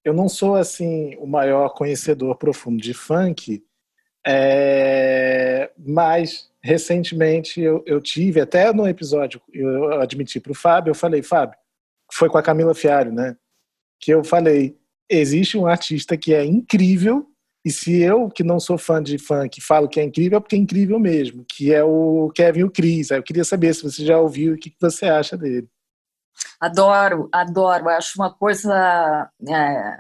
[0.08, 3.62] eu não sou assim o maior conhecedor profundo de funk,
[4.28, 10.96] é, mas recentemente eu, eu, tive, até no episódio, eu admiti para o Fábio, eu
[10.96, 11.58] falei, Fábio,
[12.12, 13.38] foi com a Camila Fiário, né?
[14.00, 14.78] Que eu falei,
[15.10, 17.26] existe um artista que é incrível,
[17.64, 20.56] e se eu, que não sou fã de funk, falo que é incrível, é porque
[20.56, 23.12] é incrível mesmo, que é o Kevin o Chris.
[23.12, 25.68] Eu queria saber se você já ouviu e o que você acha dele.
[26.60, 27.90] Adoro, adoro.
[27.90, 29.30] Acho uma coisa.
[29.48, 29.98] É...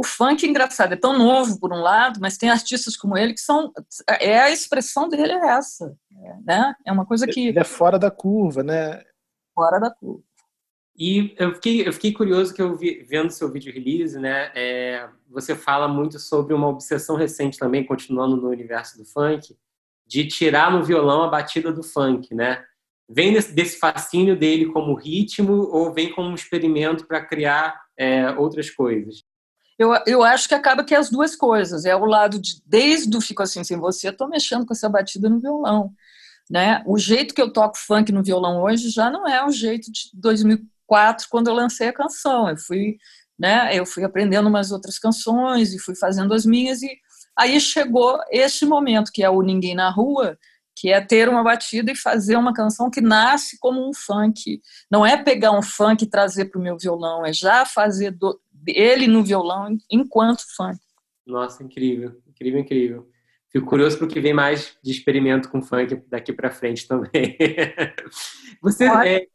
[0.00, 3.40] O funk, engraçado, é tão novo por um lado, mas tem artistas como ele que
[3.40, 3.70] são.
[4.18, 5.94] É a expressão dele é essa,
[6.42, 6.74] né?
[6.86, 7.48] É uma coisa que.
[7.48, 9.04] Ele é fora da curva, né?
[9.54, 10.22] Fora da curva.
[10.96, 14.50] E eu fiquei, eu fiquei curioso que eu vi, vendo seu vídeo release, né?
[14.54, 19.54] É, você fala muito sobre uma obsessão recente também, continuando no universo do funk,
[20.06, 22.64] de tirar no violão a batida do funk, né?
[23.06, 28.30] Vem desse, desse fascínio dele como ritmo ou vem como um experimento para criar é,
[28.30, 29.28] outras coisas?
[29.80, 31.86] Eu, eu acho que acaba que é as duas coisas.
[31.86, 34.90] É o lado de, desde o Fico Assim Sem Você, eu estou mexendo com essa
[34.90, 35.94] batida no violão.
[36.50, 36.82] Né?
[36.84, 40.10] O jeito que eu toco funk no violão hoje já não é o jeito de
[40.12, 42.50] 2000 quatro quando eu lancei a canção.
[42.50, 42.98] Eu fui,
[43.38, 46.98] né, eu fui aprendendo umas outras canções e fui fazendo as minhas e
[47.34, 50.36] aí chegou este momento que é o Ninguém na Rua,
[50.76, 54.60] que é ter uma batida e fazer uma canção que nasce como um funk.
[54.90, 58.38] Não é pegar um funk e trazer para o meu violão, é já fazer do,
[58.66, 60.78] ele no violão enquanto funk.
[61.26, 63.10] Nossa, incrível, incrível, incrível.
[63.48, 67.36] Fico curioso para o que vem mais de experimento com funk daqui para frente também.
[68.62, 69.26] Você, é,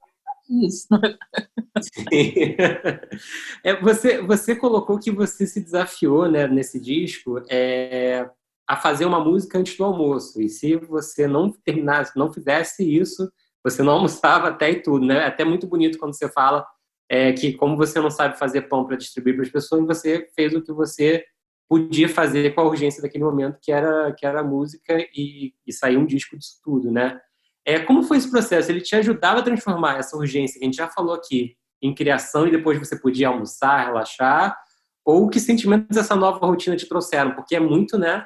[0.50, 0.88] isso.
[3.64, 8.30] é, você, você colocou que você se desafiou né, nesse disco é,
[8.68, 10.40] a fazer uma música antes do almoço.
[10.42, 13.32] E se você não terminasse, não fizesse isso,
[13.64, 15.06] você não almoçava até e tudo.
[15.06, 15.18] Né?
[15.18, 16.66] É até muito bonito quando você fala
[17.10, 20.54] é, que, como você não sabe fazer pão para distribuir para as pessoas, você fez
[20.54, 21.24] o que você
[21.68, 25.74] podia fazer com a urgência daquele momento, que era, que era a música, e, e
[25.74, 27.20] sair um disco disso tudo, né?
[27.66, 28.72] É, como foi esse processo?
[28.72, 32.48] Ele te ajudava a transformar essa urgência que a gente já falou aqui em criação
[32.48, 34.56] e depois você podia almoçar, relaxar?
[35.04, 37.34] Ou que sentimentos essa nova rotina te trouxeram?
[37.34, 38.26] Porque é muito, né?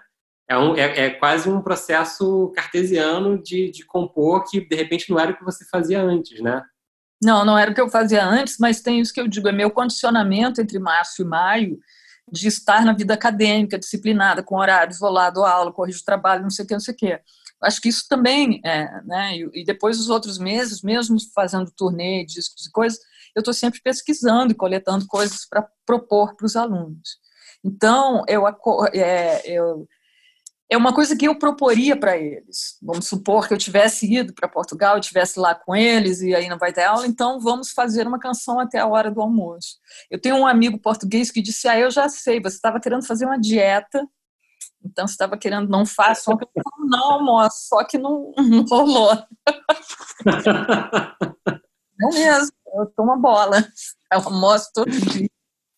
[0.50, 5.20] É, um, é, é quase um processo cartesiano de, de compor que de repente não
[5.20, 6.62] era o que você fazia antes, né?
[7.22, 9.52] Não, não era o que eu fazia antes, mas tem isso que eu digo, é
[9.52, 11.80] meu condicionamento entre março e maio
[12.32, 16.68] de estar na vida acadêmica, disciplinada, com horário isolado, aula, corrigir trabalho, não sei o
[16.68, 17.20] que, não sei o que.
[17.62, 19.38] Acho que isso também, é, né?
[19.38, 23.00] E, e, depois os outros meses, mesmo fazendo turnê, discos e coisas,
[23.36, 27.18] eu estou sempre pesquisando e coletando coisas para propor para os alunos.
[27.64, 28.44] Então, eu,
[28.94, 29.88] é, eu,
[30.70, 32.78] é uma coisa que eu proporia para eles.
[32.82, 36.48] Vamos supor que eu tivesse ido para Portugal, eu tivesse lá com eles e aí
[36.48, 39.78] não vai ter aula, então vamos fazer uma canção até a hora do almoço.
[40.10, 43.26] Eu tenho um amigo português que disse: Ah, eu já sei, você estava querendo fazer
[43.26, 44.08] uma dieta
[44.84, 46.46] então, você estava querendo, não faça, só que
[46.86, 49.16] não almoço, só que não, não rolou.
[52.00, 53.58] não mesmo, eu tomo bola,
[54.12, 55.30] eu almoço todo dia.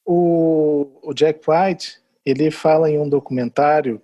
[0.06, 4.01] O, o Jack White, ele fala em um documentário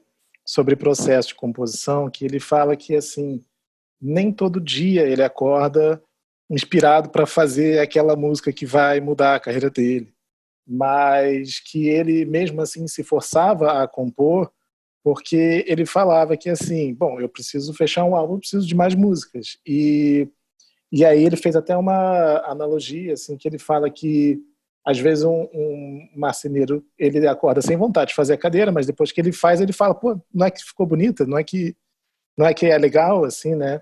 [0.47, 3.43] sobre processo de composição, que ele fala que, assim,
[4.01, 6.01] nem todo dia ele acorda
[6.49, 10.13] inspirado para fazer aquela música que vai mudar a carreira dele,
[10.65, 14.49] mas que ele mesmo assim se forçava a compor
[15.03, 18.95] porque ele falava que assim, bom, eu preciso fechar um álbum, eu preciso de mais
[18.95, 19.57] músicas.
[19.65, 20.29] E
[20.89, 24.41] e aí ele fez até uma analogia assim que ele fala que
[24.87, 29.11] às vezes um, um marceneiro ele acorda sem vontade de fazer a cadeira, mas depois
[29.11, 31.75] que ele faz ele fala, pô, não é que ficou bonita, não é que
[32.37, 33.81] não é que é legal assim, né?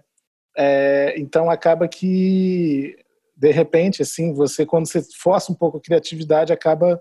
[0.58, 2.98] É, então acaba que
[3.38, 7.00] de repente assim você quando você força um pouco a criatividade acaba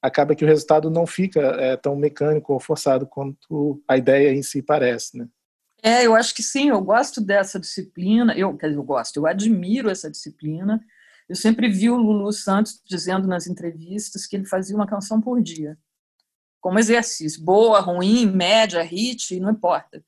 [0.00, 4.44] acaba que o resultado não fica é, tão mecânico ou forçado quanto a ideia em
[4.44, 5.26] si parece, né?
[5.82, 9.26] É, eu acho que sim, eu gosto dessa disciplina, eu, quer dizer, eu gosto, eu
[9.26, 10.80] admiro essa disciplina.
[11.28, 15.42] Eu sempre vi o Lulu Santos dizendo nas entrevistas que ele fazia uma canção por
[15.42, 15.78] dia,
[16.60, 20.04] como exercício, boa, ruim, média, hit, não importa.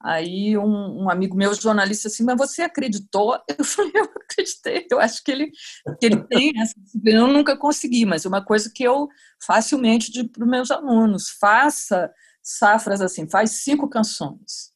[0.00, 3.36] Aí um, um, amigo meu, jornalista, assim, mas você acreditou?
[3.58, 5.50] Eu falei, eu acreditei, eu acho que ele,
[5.98, 6.74] que ele tem essa.
[7.04, 9.08] Eu nunca consegui, mas é uma coisa que eu
[9.44, 14.72] facilmente digo para os meus alunos, faça safras assim, faz cinco canções.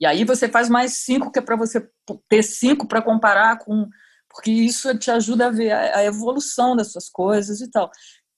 [0.00, 1.86] E aí você faz mais cinco, que é para você
[2.28, 3.86] ter cinco para comparar com...
[4.30, 7.90] Porque isso te ajuda a ver a, evolução das suas coisas e tal.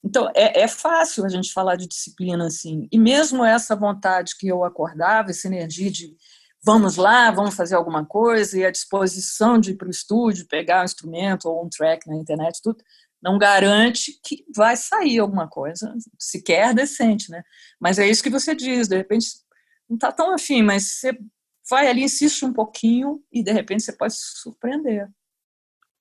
[0.02, 2.88] Então, é, é, fácil a gente falar de disciplina assim.
[2.90, 6.16] E mesmo essa vontade que eu acordava, essa energia de
[6.64, 10.82] vamos lá, vamos fazer alguma coisa, e a disposição de ir para o estúdio, pegar
[10.82, 12.82] um instrumento ou um track na internet, tudo,
[13.22, 17.42] não garante que vai sair alguma coisa sequer decente, né?
[17.80, 19.28] Mas é isso que você diz, de repente
[19.88, 21.16] não está tão afim, mas você
[21.68, 25.08] vai ali, insiste um pouquinho e de repente você pode se surpreender.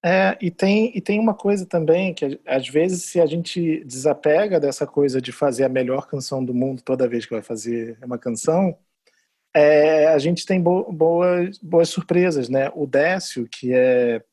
[0.04, 4.60] É, e tem, e tem uma coisa também que às vezes se a gente desapega
[4.60, 8.18] dessa coisa de fazer a melhor canção do mundo toda vez que vai fazer uma
[8.18, 8.76] canção,
[9.54, 12.72] é, a gente tem bo boas, boas surpresas, né?
[12.76, 14.24] O Décio, que é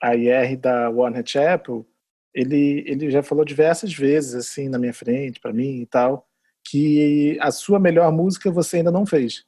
[0.00, 1.86] a IR da Warner Chapel,
[2.34, 6.28] ele, ele já falou diversas vezes, assim, na minha frente, para mim e tal,
[6.64, 9.44] que a sua melhor música você ainda não fez,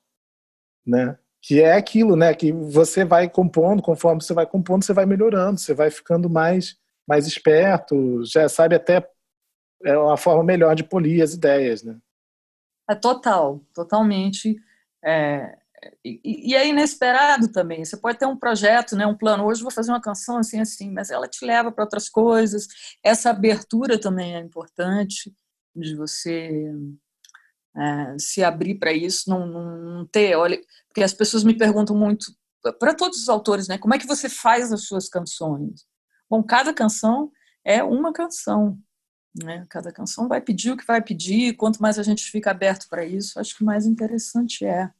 [0.87, 1.19] né?
[1.43, 2.35] Que é aquilo, né?
[2.35, 6.77] Que você vai compondo, conforme você vai compondo, você vai melhorando, você vai ficando mais,
[7.07, 9.09] mais esperto, já sabe até
[9.83, 11.99] é uma forma melhor de polir as ideias, né?
[12.89, 14.57] É total, totalmente.
[15.03, 15.57] É,
[16.05, 17.85] e, e, é inesperado também.
[17.85, 19.47] Você pode ter um projeto, né, um plano.
[19.47, 22.67] Hoje vou fazer uma canção assim, assim, mas ela te leva para outras coisas.
[23.03, 25.33] Essa abertura também é importante
[25.75, 26.75] de você
[27.77, 30.35] é, se abrir para isso, não, não, ter.
[30.37, 32.27] Olha, porque as pessoas me perguntam muito
[32.79, 33.79] para todos os autores, né?
[33.79, 35.87] Como é que você faz as suas canções?
[36.29, 37.31] Bom, cada canção
[37.65, 38.79] é uma canção.
[39.35, 39.65] Né?
[39.71, 43.05] Cada canção vai pedir o que vai pedir, quanto mais a gente fica aberto para
[43.05, 44.91] isso, acho que mais interessante é.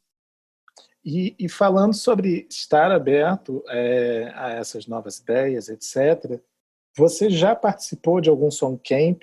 [1.05, 6.41] E, e falando sobre estar aberto é, a essas novas ideias, etc.,
[6.97, 9.23] você já participou de algum song camp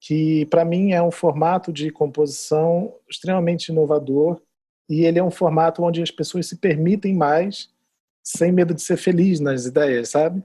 [0.00, 4.40] que, para mim, é um formato de composição extremamente inovador
[4.88, 7.70] e ele é um formato onde as pessoas se permitem mais
[8.22, 10.42] sem medo de ser feliz nas ideias, sabe?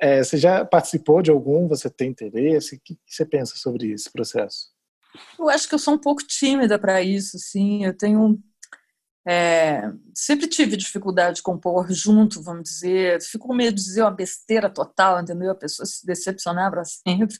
[0.00, 1.68] É, você já participou de algum?
[1.68, 2.76] Você tem interesse?
[2.76, 4.72] O que você pensa sobre esse processo?
[5.38, 7.84] Eu acho que eu sou um pouco tímida para isso, sim.
[7.84, 8.42] Eu tenho
[9.24, 13.22] é, sempre tive dificuldade de compor junto, vamos dizer.
[13.22, 15.52] Fico com medo de dizer uma besteira total, entendeu?
[15.52, 17.36] A pessoa se decepcionava sempre.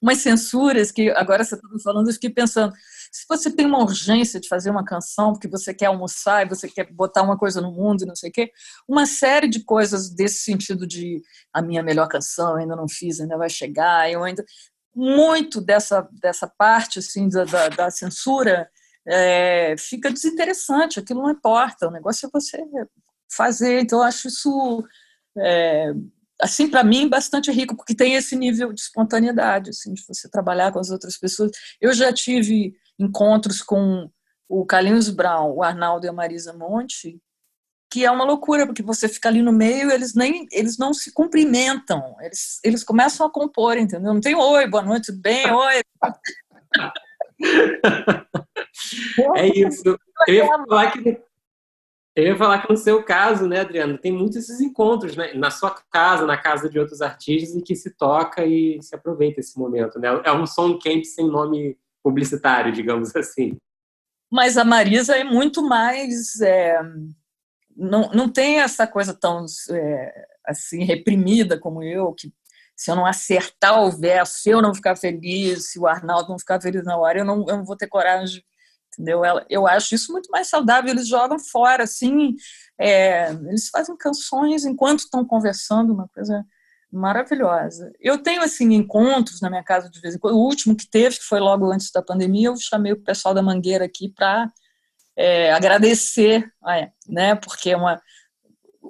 [0.00, 2.74] Umas censuras que agora você estava falando, eu fiquei pensando:
[3.12, 6.68] se você tem uma urgência de fazer uma canção porque você quer almoçar e você
[6.68, 8.50] quer botar uma coisa no mundo e não sei o quê,
[8.88, 13.38] uma série de coisas desse sentido de a minha melhor canção ainda não fiz, ainda
[13.38, 14.44] vai chegar, eu ainda
[14.94, 18.68] muito dessa dessa parte assim da, da, da censura
[19.06, 22.62] é, fica desinteressante, aquilo não importa, o negócio é você
[23.30, 23.80] fazer.
[23.80, 24.84] Então, acho isso,
[25.38, 25.92] é,
[26.40, 30.72] assim, para mim, bastante rico, porque tem esse nível de espontaneidade, assim, de você trabalhar
[30.72, 31.50] com as outras pessoas.
[31.80, 34.08] Eu já tive encontros com
[34.48, 37.20] o Carlinhos Brown, o Arnaldo e a Marisa Monte,
[37.90, 41.12] que é uma loucura, porque você fica ali no meio, eles nem eles não se
[41.12, 44.14] cumprimentam, eles, eles começam a compor, entendeu?
[44.14, 45.82] Não tem oi, boa noite, bem, oi.
[49.36, 49.98] é isso.
[50.26, 51.22] Eu ia falar que
[52.14, 55.50] eu ia falar que no seu caso, né, Adriano, tem muitos esses encontros, né, na
[55.50, 59.58] sua casa, na casa de outros artistas, e que se toca e se aproveita esse
[59.58, 60.08] momento, né?
[60.24, 63.56] É um som camp sem nome publicitário, digamos assim.
[64.30, 66.78] Mas a Marisa é muito mais, é,
[67.74, 72.32] não, não tem essa coisa tão é, assim reprimida como eu, que
[72.76, 76.38] se eu não acertar o verso, se eu não ficar feliz, se o Arnaldo não
[76.38, 78.42] ficar feliz na hora, eu não, eu não vou ter coragem,
[78.92, 79.22] entendeu?
[79.48, 80.90] Eu acho isso muito mais saudável.
[80.90, 82.34] Eles jogam fora, assim,
[82.78, 86.44] é, eles fazem canções enquanto estão conversando, uma coisa
[86.92, 87.90] maravilhosa.
[88.00, 90.34] Eu tenho, assim, encontros na minha casa de vez em quando.
[90.34, 93.42] O último que teve, que foi logo antes da pandemia, eu chamei o pessoal da
[93.42, 94.50] Mangueira aqui para
[95.16, 96.50] é, agradecer,
[97.08, 97.34] né?
[97.34, 98.00] Porque é uma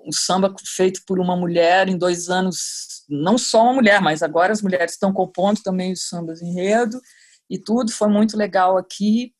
[0.05, 4.53] um samba feito por uma mulher em dois anos, não só uma mulher, mas agora
[4.53, 7.01] as mulheres estão compondo também os sambas enredo
[7.49, 9.33] e tudo, foi muito legal aqui.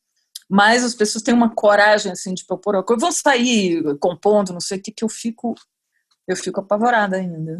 [0.53, 4.59] Mas as pessoas têm uma coragem assim de propor uma coisa, vão sair compondo, não
[4.59, 5.55] sei o que, que eu fico
[6.27, 7.57] eu fico apavorada ainda.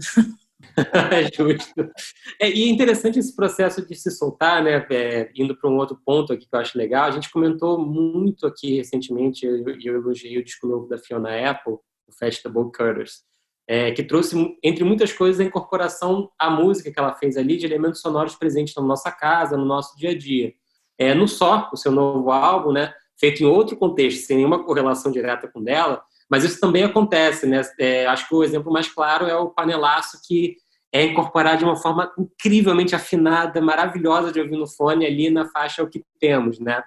[1.12, 1.92] é justo.
[2.40, 4.86] É, e é interessante esse processo de se soltar, né?
[4.90, 7.06] É, indo para um outro ponto aqui que eu acho legal.
[7.06, 11.50] A gente comentou muito aqui recentemente, e eu, eu elogiei o disco novo da Fiona
[11.50, 13.24] Apple, o Festival Cutters,
[13.68, 17.66] é, que trouxe, entre muitas coisas, a incorporação à música que ela fez ali, de
[17.66, 20.54] elementos sonoros presentes na nossa casa, no nosso dia a dia.
[20.98, 25.12] É, no Só, o seu novo álbum, né, feito em outro contexto, sem nenhuma correlação
[25.12, 27.46] direta com dela, mas isso também acontece.
[27.46, 27.62] Né?
[27.80, 30.56] É, acho que o exemplo mais claro é o panelaço que
[30.92, 35.82] é incorporado de uma forma incrivelmente afinada, maravilhosa de ouvir no fone ali na faixa
[35.82, 36.84] O Que Temos, né?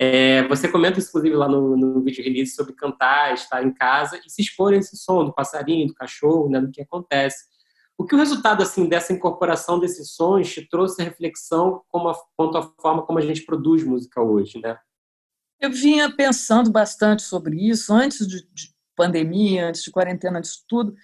[0.00, 4.30] É, você comenta, inclusive, lá no, no vídeo release sobre cantar, estar em casa e
[4.30, 7.46] se expor a esse som do passarinho, do cachorro, né, do que acontece.
[7.98, 12.14] O que o resultado assim dessa incorporação desses sons te trouxe a reflexão como a,
[12.36, 14.78] quanto à forma como a gente produz música hoje, né?
[15.60, 20.66] Eu vinha pensando bastante sobre isso antes de, de pandemia, antes de quarentena, antes de
[20.68, 20.94] tudo.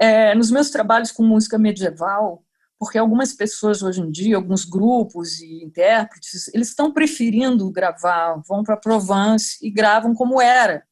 [0.00, 2.44] É, nos meus trabalhos com música medieval,
[2.78, 8.62] porque algumas pessoas hoje em dia, alguns grupos e intérpretes, eles estão preferindo gravar, vão
[8.62, 10.86] para Provence e gravam como era,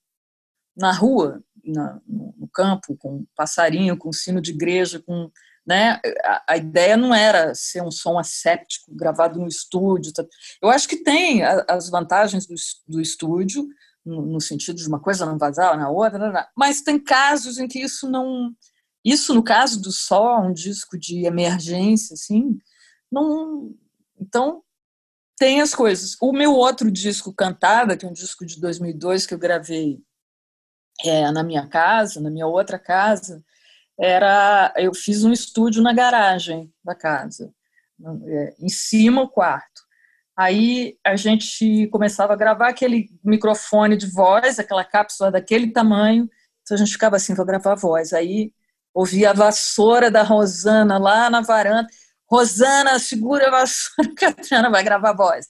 [0.77, 5.31] na rua, na, no campo, com passarinho, com sino de igreja, com
[5.67, 5.99] né?
[6.25, 10.13] A, a, ideia não era ser um som asséptico gravado no estúdio.
[10.13, 10.23] Tá?
[10.61, 12.55] Eu acho que tem as vantagens do,
[12.87, 13.67] do estúdio,
[14.05, 17.79] no, no, sentido de uma coisa não vazar na outra, mas tem casos em que
[17.79, 18.55] isso não
[19.05, 22.59] isso no caso do Sol, um disco de emergência, assim,
[23.13, 23.75] não.
[24.19, 24.63] Então,
[25.37, 26.17] tem as coisas.
[26.23, 30.01] O meu outro disco, Cantada, que é um disco de 2002 que eu gravei
[31.03, 33.43] é, na minha casa, na minha outra casa,
[33.99, 37.53] era eu fiz um estúdio na garagem da casa,
[38.27, 39.83] é, em cima o quarto.
[40.37, 46.29] Aí a gente começava a gravar aquele microfone de voz, aquela cápsula daquele tamanho,
[46.63, 48.13] então a gente ficava assim, vou gravar a voz.
[48.13, 48.53] Aí
[48.93, 51.89] ouvia a vassoura da Rosana lá na varanda.
[52.29, 55.47] Rosana, segura a vassoura que a Adriana vai gravar a voz.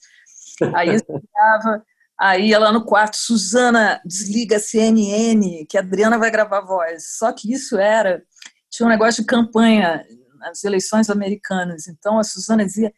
[0.73, 0.99] Aí eu
[2.19, 7.17] aí ela no quarto, Suzana, desliga a CNN, que a Adriana vai gravar voz.
[7.17, 8.23] Só que isso era,
[8.69, 10.05] tinha um negócio de campanha
[10.39, 11.87] nas eleições americanas.
[11.87, 12.93] Então a Suzana dizia,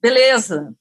[0.00, 0.74] beleza,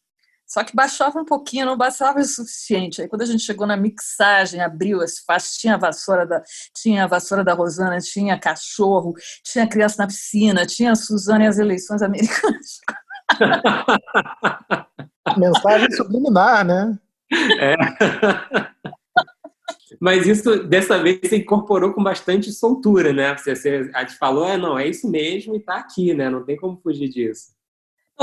[0.47, 3.01] só que baixava um pouquinho, não baixava o suficiente.
[3.01, 6.41] Aí quando a gente chegou na mixagem, abriu as faixas, tinha a vassoura da,
[6.73, 9.13] tinha a vassoura da Rosana, tinha cachorro,
[9.43, 12.79] tinha criança na piscina, tinha a Suzana e as eleições americanas.
[15.37, 16.97] Mensagem subliminar, né?
[17.59, 17.75] É.
[19.99, 23.35] Mas isso, dessa vez, você incorporou com bastante soltura, né?
[23.35, 26.29] Você, você a falou, é, não, é isso mesmo e tá aqui, né?
[26.29, 27.57] Não tem como fugir disso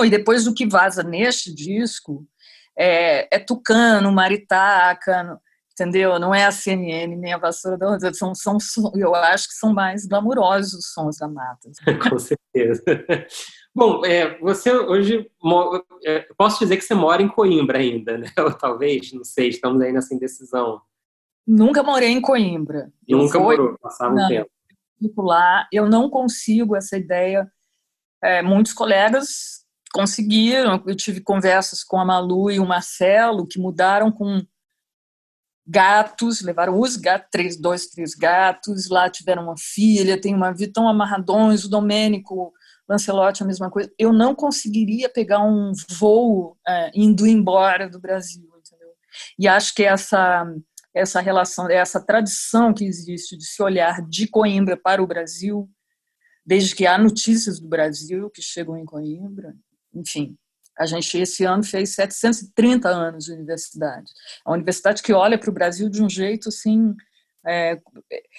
[0.02, 2.26] e depois do que vaza neste disco,
[2.76, 5.38] é, é Tucano, Maritaca,
[5.74, 6.18] entendeu?
[6.18, 8.58] Não é a CNN nem a Vassoura da Rosa, são, são,
[8.94, 11.70] eu acho que são mais glamurosos os sons da mata.
[12.08, 12.82] Com certeza.
[13.74, 15.28] Bom, é, você hoje,
[16.04, 18.28] é, posso dizer que você mora em Coimbra ainda, né?
[18.38, 20.80] Ou talvez, não sei, estamos aí nessa indecisão.
[21.46, 22.90] Nunca morei em Coimbra.
[23.06, 24.50] Nunca foi, morou, passava não, um tempo.
[25.18, 27.50] Lá, eu não consigo essa ideia.
[28.22, 30.82] É, muitos colegas conseguiram.
[30.86, 34.40] Eu tive conversas com a Malu e o Marcelo, que mudaram com
[35.66, 40.72] gatos, levaram os gatos, três, dois, três gatos, lá tiveram uma filha, tem uma vida
[40.74, 42.52] tão amarradões, o Domênico
[42.88, 43.90] Lancelotti, a mesma coisa.
[43.98, 48.90] Eu não conseguiria pegar um voo é, indo embora do Brasil, entendeu?
[49.38, 50.46] E acho que essa
[50.94, 55.68] essa relação, essa tradição que existe de se olhar de Coimbra para o Brasil,
[56.46, 59.56] desde que há notícias do Brasil que chegam em Coimbra,
[59.92, 60.36] enfim,
[60.78, 64.10] a gente esse ano fez 730 anos de universidade.
[64.44, 66.94] A universidade que olha para o Brasil de um jeito assim,
[67.46, 67.76] é,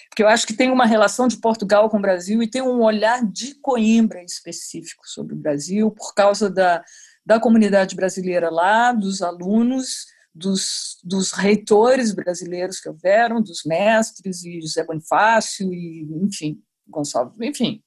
[0.09, 2.81] porque eu acho que tem uma relação de Portugal com o Brasil e tem um
[2.81, 6.83] olhar de Coimbra específico sobre o Brasil por causa da,
[7.25, 14.59] da comunidade brasileira lá, dos alunos, dos, dos reitores brasileiros que houveram, dos mestres e
[14.59, 17.81] José Bonifácio e enfim, Gonçalves, enfim,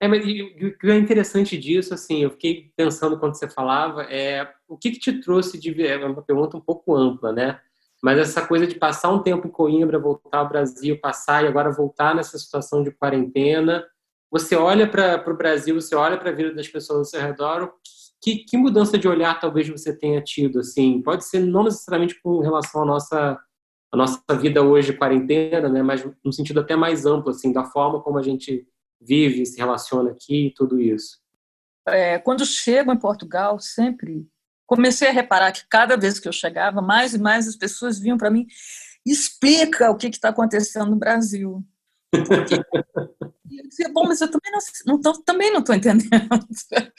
[0.00, 4.48] é, mas o que é interessante disso, assim, eu fiquei pensando quando você falava, é
[4.68, 7.60] o que, que te trouxe de é uma pergunta um pouco ampla, né?
[8.02, 11.72] Mas essa coisa de passar um tempo em Coimbra, voltar ao Brasil, passar e agora
[11.72, 13.84] voltar nessa situação de quarentena,
[14.30, 17.72] você olha para o Brasil, você olha para a vida das pessoas ao seu redor,
[18.20, 21.00] que, que mudança de olhar talvez você tenha tido, assim?
[21.02, 23.40] Pode ser não necessariamente com relação à nossa
[23.92, 25.80] a nossa vida hoje quarentena, né?
[25.80, 28.66] Mas no sentido até mais amplo, assim, da forma como a gente
[29.06, 31.18] vive, se relaciona aqui, tudo isso?
[31.86, 34.26] É, quando chego em Portugal, sempre
[34.66, 38.16] comecei a reparar que cada vez que eu chegava, mais e mais as pessoas vinham
[38.16, 38.46] para mim
[39.04, 41.62] explica o que está acontecendo no Brasil.
[42.10, 42.54] Porque,
[43.58, 46.10] eu dizia, bom, mas eu também não, não também não estou entendendo.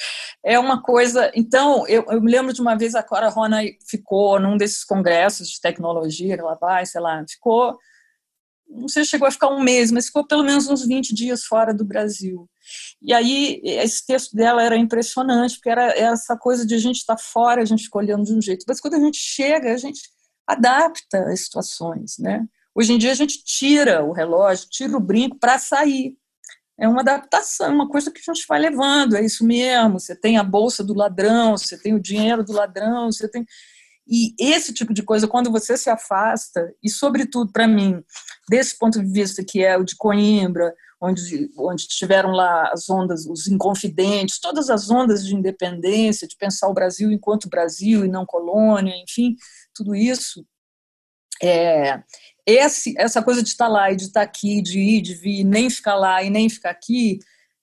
[0.47, 1.31] É uma coisa.
[1.33, 5.49] Então, eu, eu, me lembro de uma vez a Cora Rona ficou num desses congressos
[5.49, 7.79] de tecnologia, ela vai, sei lá, ficou
[8.75, 11.43] não sei se chegou a ficar um mês, mas ficou pelo menos uns 20 dias
[11.43, 12.49] fora do Brasil.
[13.01, 17.15] E aí, esse texto dela era impressionante, porque era essa coisa de a gente estar
[17.15, 19.77] tá fora, a gente fica olhando de um jeito, mas quando a gente chega, a
[19.77, 20.01] gente
[20.47, 22.45] adapta as situações, né?
[22.73, 26.17] Hoje em dia a gente tira o relógio, tira o brinco para sair.
[26.77, 29.97] É uma adaptação, uma coisa que a gente vai levando, é isso mesmo.
[29.97, 33.45] Você tem a bolsa do ladrão, você tem o dinheiro do ladrão, você tem
[34.07, 38.03] e esse tipo de coisa, quando você se afasta, e sobretudo para mim,
[38.49, 43.25] desse ponto de vista que é o de Coimbra, onde, onde tiveram lá as ondas,
[43.25, 48.25] os inconfidentes, todas as ondas de independência, de pensar o Brasil enquanto Brasil e não
[48.25, 49.35] colônia, enfim,
[49.73, 50.45] tudo isso.
[51.41, 52.01] É,
[52.45, 55.69] esse, essa coisa de estar lá e de estar aqui, de ir, de vir, nem
[55.69, 57.19] ficar lá e nem ficar aqui,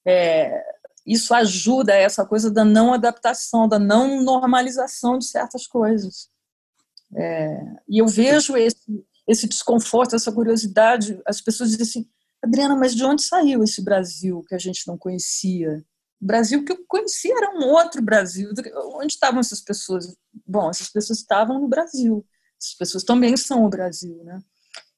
[0.07, 0.63] é,
[1.07, 6.32] isso ajuda essa coisa da não adaptação, da não normalização de certas coisas.
[7.15, 11.21] É, e eu vejo esse, esse desconforto, essa curiosidade.
[11.27, 12.11] As pessoas dizem assim:
[12.43, 15.85] Adriana, mas de onde saiu esse Brasil que a gente não conhecia?
[16.21, 18.51] O Brasil que eu conhecia era um outro Brasil.
[18.95, 20.15] Onde estavam essas pessoas?
[20.47, 22.25] Bom, essas pessoas estavam no Brasil.
[22.61, 24.39] Essas pessoas também são o Brasil, né?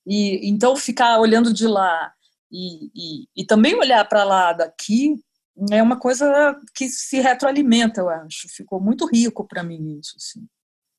[0.07, 2.13] E então ficar olhando de lá
[2.53, 5.17] e, e, e também olhar para lá daqui
[5.71, 8.49] é uma coisa que se retroalimenta, eu acho.
[8.49, 10.15] Ficou muito rico para mim isso.
[10.17, 10.47] Assim.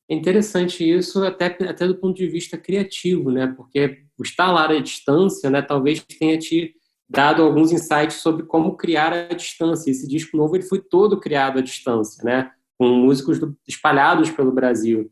[0.10, 3.47] É interessante isso até, até do ponto de vista criativo, né?
[3.47, 6.76] Porque o estar lá à distância, né, talvez tenha te
[7.10, 9.89] dado alguns insights sobre como criar a distância.
[9.89, 12.51] Esse disco novo ele foi todo criado à distância, né?
[12.78, 15.10] Com músicos espalhados pelo Brasil.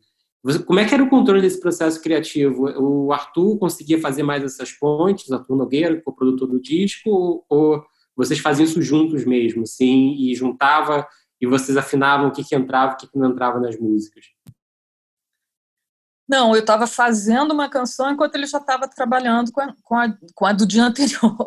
[0.66, 2.64] Como é que era o controle desse processo criativo?
[2.78, 7.82] O Arthur conseguia fazer mais essas pontes, Arthur Nogueira, o produtor do disco, ou
[8.14, 11.06] vocês faziam isso juntos mesmo, sim, e juntava
[11.40, 14.26] e vocês afinavam o que, que entrava o que, que não entrava nas músicas?
[16.28, 20.14] Não, eu estava fazendo uma canção enquanto ele já estava trabalhando com a, com, a,
[20.34, 21.44] com a, do dia anterior.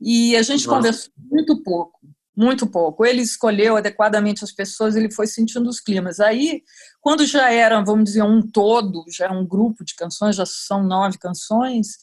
[0.00, 0.76] E a gente Nossa.
[0.76, 2.00] conversou muito pouco,
[2.36, 3.06] muito pouco.
[3.06, 6.20] Ele escolheu adequadamente as pessoas, ele foi sentindo os climas.
[6.20, 6.62] Aí,
[7.00, 10.82] quando já era, vamos dizer, um todo, já é um grupo de canções, já são
[10.82, 11.98] nove canções,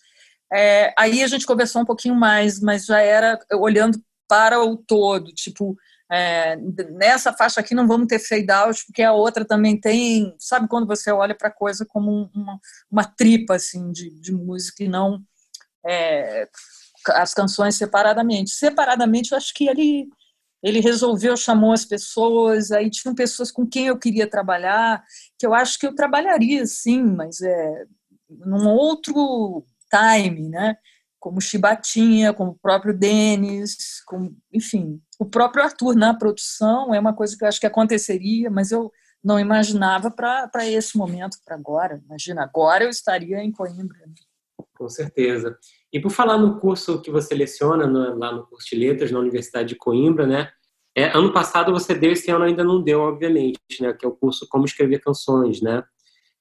[0.51, 5.31] é, aí a gente conversou um pouquinho mais, mas já era olhando para o todo,
[5.31, 5.75] tipo,
[6.11, 6.55] é,
[6.91, 10.87] nessa faixa aqui não vamos ter fade out, porque a outra também tem, sabe quando
[10.87, 15.23] você olha para a coisa como uma, uma tripa assim de, de música e não
[15.85, 16.47] é,
[17.09, 18.51] as canções separadamente.
[18.51, 20.09] Separadamente, eu acho que ele
[20.61, 25.01] ele resolveu, chamou as pessoas, aí tinham pessoas com quem eu queria trabalhar,
[25.37, 27.85] que eu acho que eu trabalharia sim, mas é
[28.29, 30.75] num outro time, né?
[31.17, 37.13] Como Chibatinha, como o próprio Denis, como, enfim, o próprio Arthur na produção é uma
[37.13, 38.89] coisa que eu acho que aconteceria, mas eu
[39.21, 42.01] não imaginava para esse momento, para agora.
[42.05, 43.97] Imagina, agora eu estaria em Coimbra.
[44.07, 44.13] Né?
[44.73, 45.57] Com certeza.
[45.91, 49.19] E por falar no curso que você leciona no, lá no curso de letras na
[49.19, 50.49] Universidade de Coimbra, né?
[50.95, 53.91] É, ano passado você deu, esse ano ainda não deu, obviamente, né?
[53.91, 55.83] Que é o curso Como Escrever Canções, né?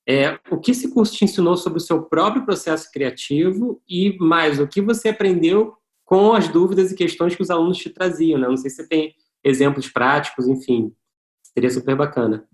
[0.08, 4.60] É, o que esse curso te ensinou sobre o seu próprio processo criativo e mais,
[4.60, 5.77] o que você aprendeu
[6.08, 8.48] com as dúvidas e questões que os alunos te traziam, né?
[8.48, 10.90] Não sei se você tem exemplos práticos, enfim,
[11.52, 12.48] seria super bacana.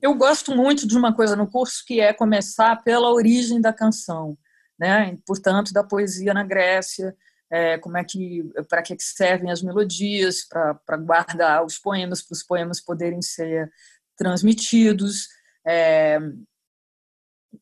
[0.00, 4.38] Eu gosto muito de uma coisa no curso que é começar pela origem da canção,
[4.80, 5.14] né?
[5.26, 7.14] Portanto, da poesia na Grécia,
[7.50, 12.42] é, como é que para que servem as melodias, para guardar os poemas, para os
[12.42, 13.70] poemas poderem ser
[14.16, 15.28] transmitidos.
[15.66, 16.18] É,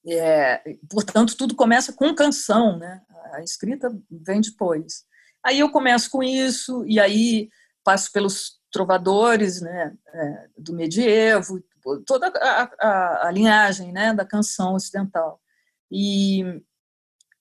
[0.06, 3.02] é, portanto, tudo começa com canção, né?
[3.32, 5.04] A escrita vem depois.
[5.46, 7.48] Aí eu começo com isso, e aí
[7.84, 11.62] passo pelos trovadores né, é, do medievo,
[12.04, 15.40] toda a, a, a, linhagem né, da canção ocidental.
[15.88, 16.42] E,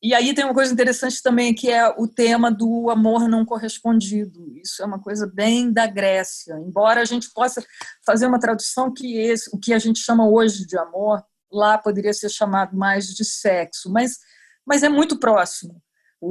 [0.03, 4.55] e aí tem uma coisa interessante também, que é o tema do amor não correspondido.
[4.55, 6.59] Isso é uma coisa bem da Grécia.
[6.59, 7.65] Embora a gente possa
[8.05, 12.13] fazer uma tradução que esse, o que a gente chama hoje de amor, lá poderia
[12.13, 14.19] ser chamado mais de sexo, mas,
[14.63, 15.81] mas é muito próximo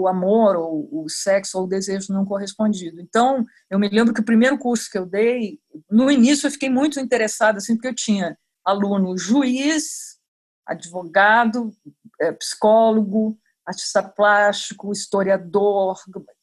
[0.01, 3.01] o amor, ou o sexo, ou o desejo não correspondido.
[3.01, 5.59] Então, eu me lembro que o primeiro curso que eu dei,
[5.91, 10.19] no início eu fiquei muito interessada, assim, porque eu tinha aluno juiz,
[10.67, 11.73] advogado,
[12.21, 15.97] é, psicólogo, artista plástico, historiador,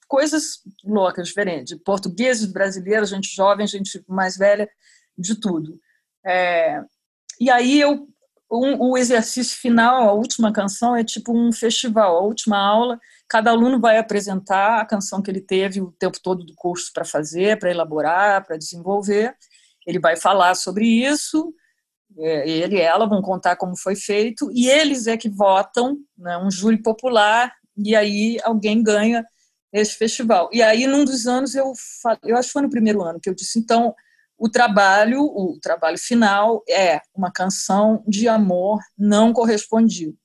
[0.08, 1.78] coisas loucas, diferentes.
[1.84, 4.70] Portugueses, brasileiros, gente jovem, gente mais velha,
[5.18, 5.80] de tudo.
[6.26, 6.82] É,
[7.40, 8.08] e aí eu
[8.52, 12.18] um, o exercício final, a última canção, é tipo um festival.
[12.18, 16.44] A última aula, cada aluno vai apresentar a canção que ele teve o tempo todo
[16.44, 19.34] do curso para fazer, para elaborar, para desenvolver.
[19.88, 21.54] Ele vai falar sobre isso,
[22.18, 26.38] é, ele e ela vão contar como foi feito, e eles é que votam, né,
[26.38, 29.26] um júri popular, e aí alguém ganha
[29.72, 30.50] esse festival.
[30.52, 31.72] E aí, num dos anos, eu,
[32.24, 33.96] eu acho que foi no primeiro ano, que eu disse, então,
[34.42, 40.18] o trabalho, o trabalho final é uma canção de amor não correspondido.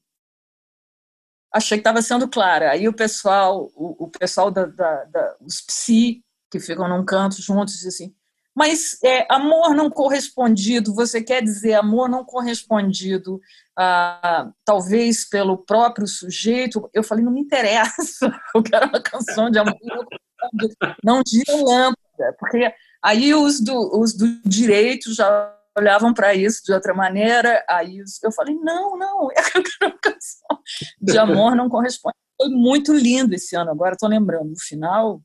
[1.53, 2.71] Achei que estava sendo clara.
[2.71, 7.43] Aí o pessoal, o, o pessoal da, da, da, os psi que ficam num canto
[7.43, 8.15] juntos diz assim,
[8.55, 13.39] mas é, amor não correspondido, você quer dizer amor não correspondido,
[13.79, 16.89] ah, talvez pelo próprio sujeito?
[16.95, 19.77] Eu falei, não me interessa, eu quero uma canção de amor
[21.05, 26.73] não de lâmpada, porque Aí os do, os do direito já olhavam para isso de
[26.73, 27.65] outra maneira.
[27.69, 30.59] Aí eu falei: não, não, é uma canção
[31.01, 32.17] de amor não corresponde.
[32.41, 33.71] Foi muito lindo esse ano.
[33.71, 35.21] Agora estou lembrando, no final,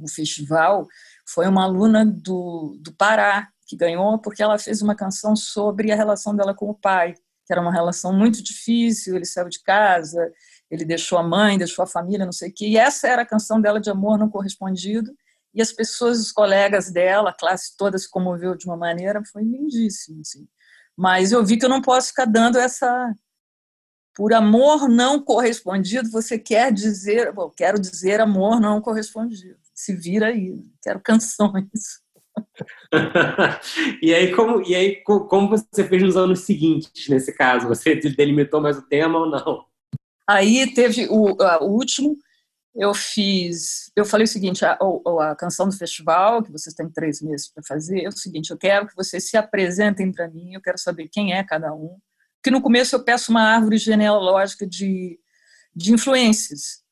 [0.00, 0.86] o festival
[1.28, 5.96] foi uma aluna do, do Pará que ganhou porque ela fez uma canção sobre a
[5.96, 9.16] relação dela com o pai, que era uma relação muito difícil.
[9.16, 10.32] Ele saiu de casa,
[10.70, 12.68] ele deixou a mãe, deixou a família, não sei o quê.
[12.68, 15.12] E essa era a canção dela de amor não correspondido
[15.56, 19.42] e as pessoas, os colegas dela, a classe toda se comoveu de uma maneira, foi
[19.42, 20.46] lindíssimo, assim.
[20.94, 23.10] Mas eu vi que eu não posso ficar dando essa
[24.14, 29.58] por amor não correspondido, você quer dizer, bom, quero dizer amor não correspondido.
[29.74, 32.00] Se vira aí, quero canções.
[34.02, 37.68] e aí, como, e aí, como você fez nos anos seguintes, nesse caso?
[37.68, 39.64] Você delimitou mais o tema ou não?
[40.26, 42.16] Aí teve o, o último,
[42.76, 43.90] eu fiz.
[43.96, 44.78] Eu falei o seguinte: a,
[45.20, 48.58] a, canção do festival, que vocês têm três meses para fazer, é o seguinte: eu
[48.58, 51.96] quero que vocês se apresentem para mim, eu quero saber quem é cada um.
[52.42, 55.18] Que no começo eu peço uma árvore genealógica de,
[55.74, 56.84] de influências.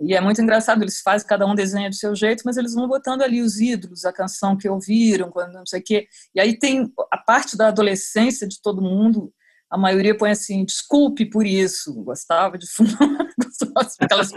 [0.00, 2.86] E é muito engraçado, eles fazem, cada um desenha do seu jeito, mas eles vão
[2.86, 6.08] botando ali os ídolos, a canção que ouviram, quando não sei o quê.
[6.34, 9.32] E aí tem a parte da adolescência de todo mundo,
[9.70, 12.98] a maioria põe assim, desculpe por isso, gostava de fumar,
[14.00, 14.32] aquelas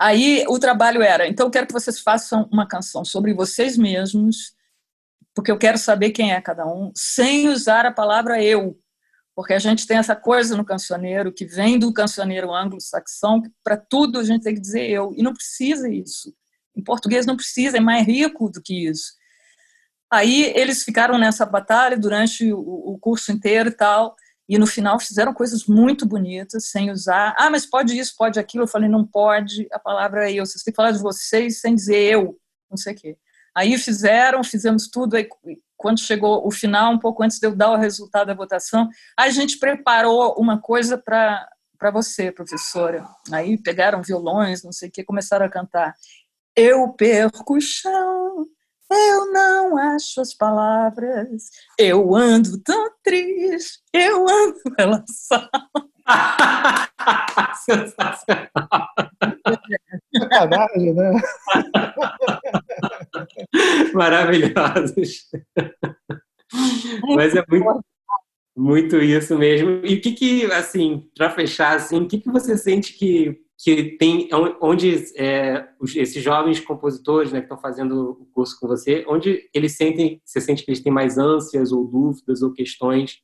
[0.00, 4.52] Aí o trabalho era, então eu quero que vocês façam uma canção sobre vocês mesmos,
[5.34, 8.78] porque eu quero saber quem é cada um, sem usar a palavra eu,
[9.34, 13.76] porque a gente tem essa coisa no cancioneiro que vem do cancioneiro anglo-saxão, que para
[13.76, 16.34] tudo a gente tem que dizer eu, e não precisa isso.
[16.76, 19.12] Em português não precisa, é mais rico do que isso.
[20.10, 24.16] Aí eles ficaram nessa batalha durante o, curso inteiro e tal,
[24.48, 28.64] e no final fizeram coisas muito bonitas, sem usar, ah, mas pode isso, pode aquilo.
[28.64, 31.74] Eu falei, não pode, a palavra é eu, vocês têm que falar de vocês sem
[31.74, 32.38] dizer eu,
[32.70, 33.18] não sei o quê.
[33.54, 35.28] Aí fizeram, fizemos tudo, aí
[35.76, 39.28] quando chegou o final, um pouco antes de eu dar o resultado da votação, a
[39.30, 41.48] gente preparou uma coisa para
[41.92, 43.06] você, professora.
[43.30, 45.94] Aí pegaram violões, não sei o que, começaram a cantar.
[46.56, 48.46] Eu perco o chão,
[48.90, 55.50] eu não acho as palavras, eu ando tão triste, eu ando pela sala.
[57.64, 58.48] Sensacional.
[60.16, 61.12] Sacanagem, né?
[63.92, 65.26] Maravilhosos.
[67.14, 67.84] Mas é muito,
[68.56, 69.84] muito isso mesmo.
[69.84, 73.96] E o que que, assim, para fechar, assim, o que que você sente que que
[73.98, 74.28] tem
[74.60, 79.76] onde é, esses jovens compositores né, que estão fazendo o curso com você, onde eles
[79.76, 83.18] sentem, você sente que eles têm mais ânsias ou dúvidas ou questões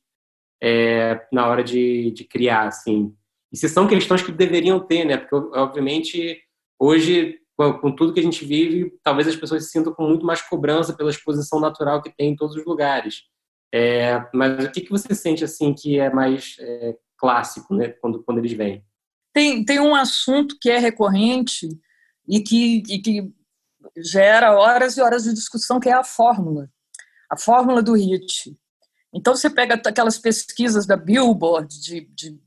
[0.61, 3.15] é, na hora de, de criar, assim.
[3.51, 5.17] E se são questões que deveriam ter, né?
[5.17, 6.37] Porque, obviamente,
[6.77, 10.41] hoje com tudo que a gente vive, talvez as pessoas se sintam com muito mais
[10.41, 13.23] cobrança pela exposição natural que tem em todos os lugares.
[13.73, 18.21] É, mas o que, que você sente assim que é mais é, clássico, né, quando,
[18.23, 18.83] quando eles vêm?
[19.35, 21.67] Tem, tem um assunto que é recorrente
[22.25, 23.29] e que, e que
[23.97, 26.69] gera horas e horas de discussão, que é a fórmula,
[27.29, 28.57] a fórmula do hit.
[29.13, 32.39] Então você pega aquelas pesquisas da Billboard de, de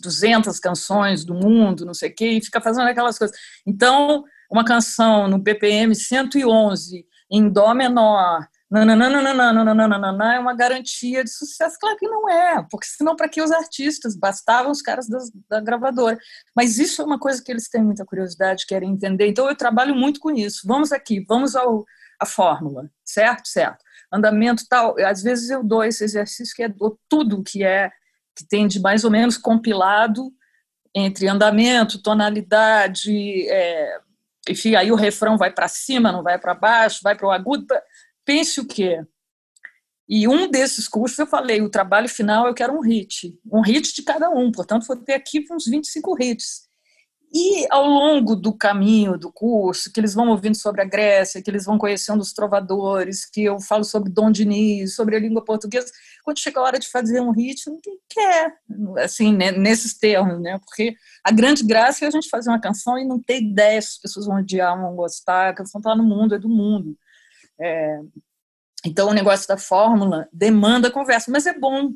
[0.00, 3.36] 200 canções do mundo, não sei o quê, e fica fazendo aquelas coisas.
[3.66, 8.46] Então, uma canção no BPM 111, em Dó menor,
[8.80, 11.76] nananana, é uma garantia de sucesso?
[11.78, 14.16] Claro que não é, porque senão para que os artistas?
[14.16, 16.18] Bastavam os caras das, da gravadora.
[16.56, 19.26] Mas isso é uma coisa que eles têm muita curiosidade, querem entender.
[19.26, 20.62] Então eu trabalho muito com isso.
[20.66, 21.84] Vamos aqui, vamos ao,
[22.18, 23.46] à fórmula, certo?
[23.46, 23.84] Certo.
[24.12, 24.94] Andamento tal.
[25.00, 27.90] Às vezes eu dou esse exercício que é dou tudo que é
[28.34, 30.32] que tem de mais ou menos compilado
[30.94, 33.98] entre andamento, tonalidade, é,
[34.48, 37.66] enfim, aí o refrão vai para cima, não vai para baixo, vai para o agudo.
[38.24, 39.04] Pense o quê?
[40.08, 43.94] E um desses cursos eu falei, o trabalho final eu quero um hit, um hit
[43.94, 46.72] de cada um, portanto vou ter aqui uns 25 hits.
[47.34, 51.50] E ao longo do caminho do curso, que eles vão ouvindo sobre a Grécia, que
[51.50, 55.90] eles vão conhecendo os trovadores, que eu falo sobre Dom Diniz, sobre a língua portuguesa,
[56.22, 58.52] quando chega a hora de fazer um hit, ninguém quer,
[58.98, 60.58] assim, né, nesses termos, né?
[60.58, 60.94] Porque
[61.24, 63.98] a grande graça é a gente fazer uma canção e não ter ideia se as
[63.98, 66.98] pessoas vão odiar, vão gostar, a canção está no mundo, é do mundo.
[67.62, 68.00] É,
[68.84, 71.92] então, o negócio da fórmula demanda conversa, mas é bom.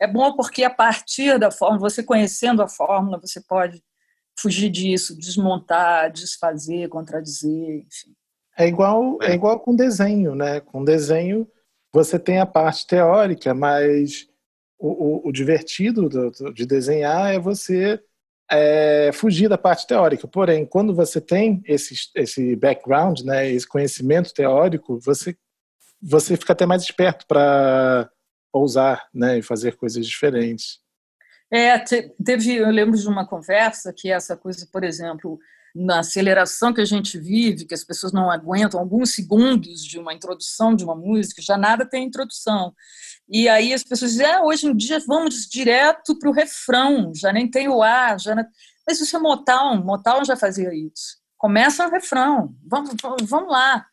[0.00, 3.82] É bom porque a partir da fórmula, você conhecendo a fórmula, você pode
[4.36, 8.14] fugir disso, desmontar, desfazer, contradizer, enfim.
[8.58, 10.60] É igual, é igual com desenho, né?
[10.60, 11.46] Com desenho
[11.92, 14.26] você tem a parte teórica, mas
[14.78, 18.02] o, o, o divertido do, do, de desenhar é você
[18.52, 20.28] é, fugir da parte teórica.
[20.28, 25.34] Porém, quando você tem esse, esse background, né, esse conhecimento teórico, você,
[26.00, 28.10] você fica até mais esperto para
[28.52, 30.80] ousar né, e fazer coisas diferentes.
[31.50, 35.38] É, teve, eu lembro de uma conversa que essa coisa, por exemplo,
[35.74, 40.12] na aceleração que a gente vive, que as pessoas não aguentam alguns segundos de uma
[40.12, 42.74] introdução de uma música, já nada tem introdução.
[43.28, 47.32] E aí as pessoas dizem, ah, hoje em dia vamos direto para o refrão, já
[47.32, 48.34] nem tem o ar, já
[48.86, 51.18] mas isso é Motown, Motown já fazia isso.
[51.38, 53.86] Começa o refrão, vamos, vamos lá,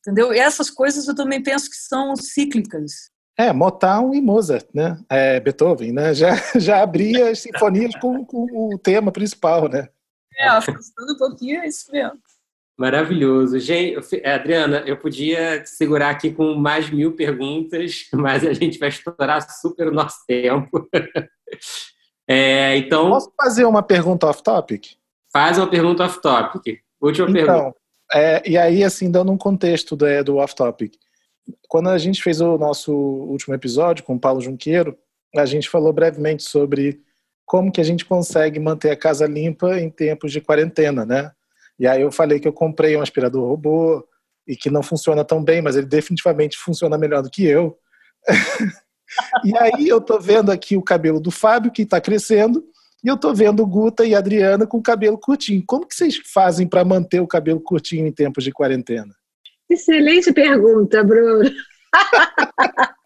[0.00, 0.32] entendeu?
[0.32, 3.10] E essas coisas eu também penso que são cíclicas.
[3.36, 4.98] É, Motown e Mozart, né?
[5.08, 6.12] É, Beethoven, né?
[6.12, 9.88] Já, já abria as sinfonias com, com o tema principal, né?
[10.38, 12.18] É, afastando um pouquinho, é isso mesmo.
[12.78, 13.58] Maravilhoso.
[13.58, 18.88] Gente, é, Adriana, eu podia segurar aqui com mais mil perguntas, mas a gente vai
[18.88, 20.88] estourar super o nosso tempo.
[22.30, 23.08] É, então.
[23.08, 24.98] Posso fazer uma pergunta off-topic?
[25.32, 26.78] Faz uma pergunta off-topic.
[27.00, 27.76] Última então, pergunta.
[28.12, 30.92] É, e aí, assim, dando um contexto do, do off-topic.
[31.66, 34.94] Quando a gente fez o nosso último episódio com o Paulo Junqueiro,
[35.34, 37.00] a gente falou brevemente sobre
[37.48, 41.32] como que a gente consegue manter a casa limpa em tempos de quarentena, né?
[41.78, 44.06] E aí eu falei que eu comprei um aspirador robô
[44.46, 47.78] e que não funciona tão bem, mas ele definitivamente funciona melhor do que eu.
[49.44, 52.62] e aí eu tô vendo aqui o cabelo do Fábio que está crescendo
[53.02, 55.64] e eu tô vendo Guta e a Adriana com o cabelo curtinho.
[55.66, 59.14] Como que vocês fazem para manter o cabelo curtinho em tempos de quarentena?
[59.70, 61.50] Excelente pergunta, Bruno.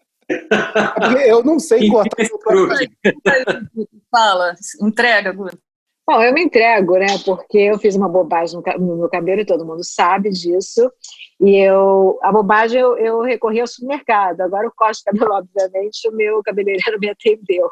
[1.25, 2.17] eu não sei cortar.
[4.11, 5.57] Fala, entrega, Guta.
[6.05, 7.07] Bom, eu me entrego, né?
[7.23, 10.91] Porque eu fiz uma bobagem no meu cabelo e todo mundo sabe disso.
[11.39, 14.41] E eu, a bobagem eu, eu recorri ao supermercado.
[14.41, 17.69] Agora o corte de cabelo, obviamente, o meu cabeleireiro me atendeu,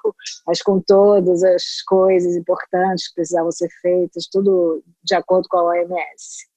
[0.47, 5.65] mas com todas as coisas importantes que precisavam ser feitas, tudo de acordo com a
[5.65, 6.47] OMS.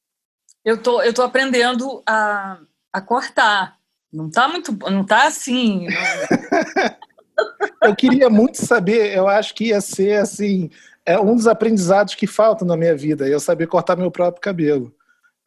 [0.65, 2.61] Eu tô, eu tô aprendendo a,
[2.93, 3.77] a cortar.
[4.15, 5.87] Não tá muito, não tá assim.
[7.83, 9.17] eu queria muito saber.
[9.17, 10.71] Eu acho que ia ser assim
[11.07, 14.95] é um dos aprendizados que faltam na minha vida, eu saber cortar meu próprio cabelo.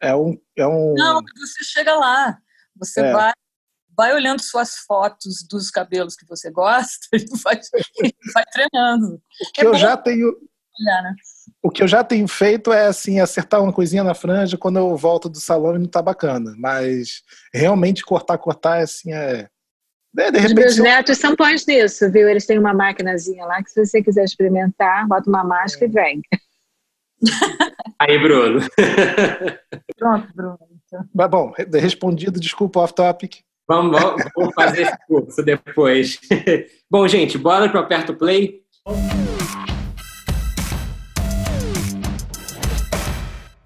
[0.00, 0.94] É um, é um...
[0.94, 2.38] Não, você chega lá,
[2.76, 3.12] você é.
[3.12, 3.32] vai,
[3.96, 7.60] vai olhando suas fotos dos cabelos que você gosta e vai,
[8.32, 9.14] vai treinando.
[9.14, 10.28] O que é eu já tenho...
[10.80, 11.14] Olhar, né?
[11.62, 14.96] O que eu já tenho feito é assim acertar uma coisinha na franja quando eu
[14.96, 17.22] volto do salão e não tá bacana, mas
[17.52, 19.48] realmente cortar, cortar assim é
[20.16, 22.28] é, de repente, Os meus netos são bons nisso, viu?
[22.28, 26.22] Eles têm uma maquinazinha lá que se você quiser experimentar, bota uma máscara e vem.
[28.00, 28.60] Aí, Bruno.
[29.96, 30.58] Pronto, Bruno.
[31.14, 33.40] Mas bom, respondido, desculpa, off-topic.
[33.68, 36.18] Vamos, vamos, vamos fazer esse curso depois.
[36.90, 38.62] bom, gente, bora para o Aperto Play.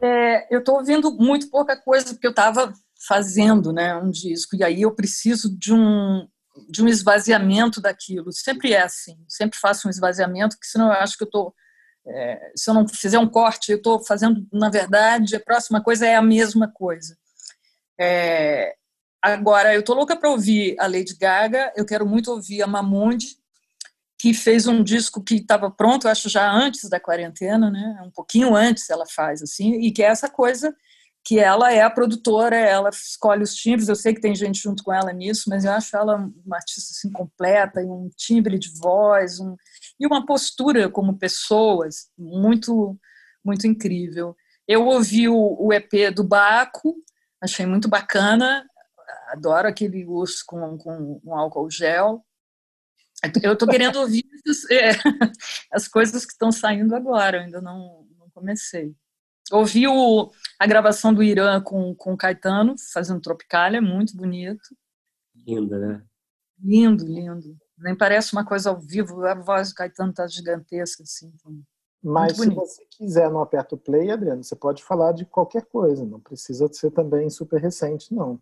[0.02, 2.72] É, eu estou ouvindo muito pouca coisa, porque eu estava
[3.06, 6.26] fazendo né, um disco, e aí eu preciso de um,
[6.68, 8.32] de um esvaziamento daquilo.
[8.32, 11.54] Sempre é assim, sempre faço um esvaziamento, porque senão eu acho que eu estou.
[12.04, 16.04] É, se eu não fizer um corte, eu estou fazendo, na verdade, a próxima coisa
[16.04, 17.16] é a mesma coisa.
[18.00, 18.74] É,
[19.22, 23.36] agora, eu estou louca para ouvir a Lady Gaga, eu quero muito ouvir a Mamundi,
[24.22, 28.00] que fez um disco que estava pronto, acho já antes da quarentena, né?
[28.06, 30.72] um pouquinho antes ela faz, assim, e que é essa coisa
[31.24, 33.88] que ela é a produtora, ela escolhe os timbres.
[33.88, 36.92] Eu sei que tem gente junto com ela nisso, mas eu acho ela uma artista
[36.92, 39.56] assim completa, e um timbre de voz, um,
[39.98, 42.96] e uma postura como pessoa muito
[43.44, 44.36] muito incrível.
[44.68, 46.94] Eu ouvi o, o EP do Baco,
[47.40, 48.64] achei muito bacana.
[49.32, 52.24] Adoro aquele urso com, com um álcool gel.
[53.42, 54.24] Eu estou querendo ouvir
[54.70, 54.90] é,
[55.70, 58.94] as coisas que estão saindo agora, eu ainda não, não comecei.
[59.50, 64.62] Ouvi o, a gravação do Irã com, com o Caetano, fazendo Tropicália, muito bonito.
[65.34, 66.02] Linda, né?
[66.58, 67.56] Lindo, lindo.
[67.78, 71.32] Nem parece uma coisa ao vivo, a voz do Caetano tá gigantesca, assim.
[71.34, 71.60] Então,
[72.02, 76.20] Mas se você quiser no Aperto Play, Adriano, você pode falar de qualquer coisa, não
[76.20, 78.40] precisa ser também super recente, não.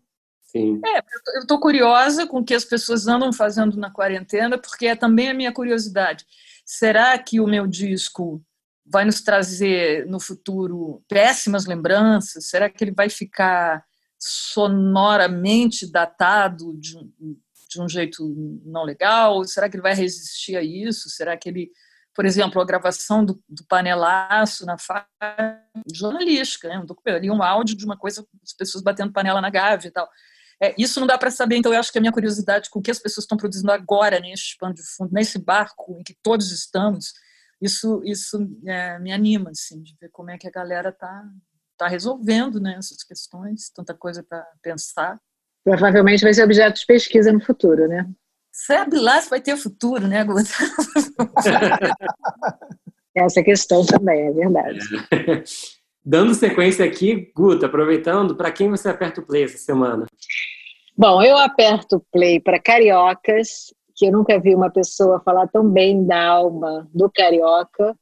[0.51, 0.81] Sim.
[0.85, 0.99] É,
[1.35, 5.29] eu estou curiosa com o que as pessoas andam fazendo na quarentena, porque é também
[5.29, 6.25] a minha curiosidade.
[6.65, 8.43] Será que o meu disco
[8.85, 12.49] vai nos trazer no futuro péssimas lembranças?
[12.49, 13.83] Será que ele vai ficar
[14.19, 17.37] sonoramente datado de um,
[17.69, 19.45] de um jeito não legal?
[19.45, 21.09] Será que ele vai resistir a isso?
[21.09, 21.71] Será que ele,
[22.13, 25.07] por exemplo, a gravação do, do panelaço na faixa
[25.93, 26.83] jornalística, né?
[27.07, 30.09] ali um áudio de uma coisa, as pessoas batendo panela na gávea e tal.
[30.61, 32.81] É, isso não dá para saber, então eu acho que a minha curiosidade com o
[32.81, 36.51] que as pessoas estão produzindo agora neste pano de fundo, nesse barco em que todos
[36.51, 37.13] estamos,
[37.59, 41.23] isso, isso é, me anima, assim, de ver como é que a galera está
[41.77, 45.19] tá resolvendo né, essas questões, tanta coisa para pensar.
[45.63, 48.07] Provavelmente vai ser objeto de pesquisa no futuro, né?
[48.51, 50.43] Sabe lá se vai ter futuro, né, Guta?
[53.15, 54.79] Essa questão também, é verdade.
[56.03, 60.07] Dando sequência aqui, Guta, aproveitando, para quem você aperta o play essa semana?
[60.97, 66.03] Bom, eu aperto play para cariocas que eu nunca vi uma pessoa falar tão bem
[66.03, 67.95] da alma do carioca.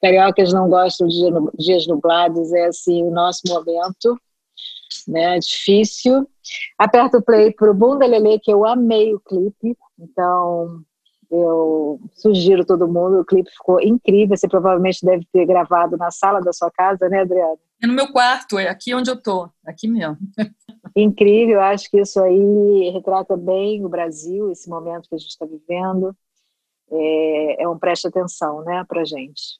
[0.00, 1.20] Cariocas não gostam de
[1.58, 4.18] dias nublados, é assim o nosso momento,
[5.06, 5.38] né?
[5.38, 6.26] Difícil.
[6.78, 10.82] Aperto o play para o Bunda Lele, que eu amei o clipe, Então,
[11.30, 16.40] eu sugiro todo mundo, o clipe ficou incrível, você provavelmente deve ter gravado na sala
[16.40, 17.58] da sua casa, né, Adriana?
[17.82, 20.16] É no meu quarto, é aqui onde eu tô, aqui mesmo.
[20.96, 25.44] Incrível, acho que isso aí retrata bem o Brasil, esse momento que a gente está
[25.44, 26.16] vivendo.
[26.90, 29.58] É, é um preste atenção, né, para gente.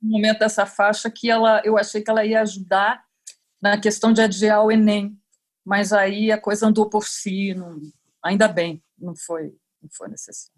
[0.00, 3.02] No momento dessa faixa que ela, eu achei que ela ia ajudar
[3.60, 5.16] na questão de adiar o Enem,
[5.64, 7.78] mas aí a coisa andou por si, não,
[8.22, 10.51] ainda bem, não foi, não foi necessário.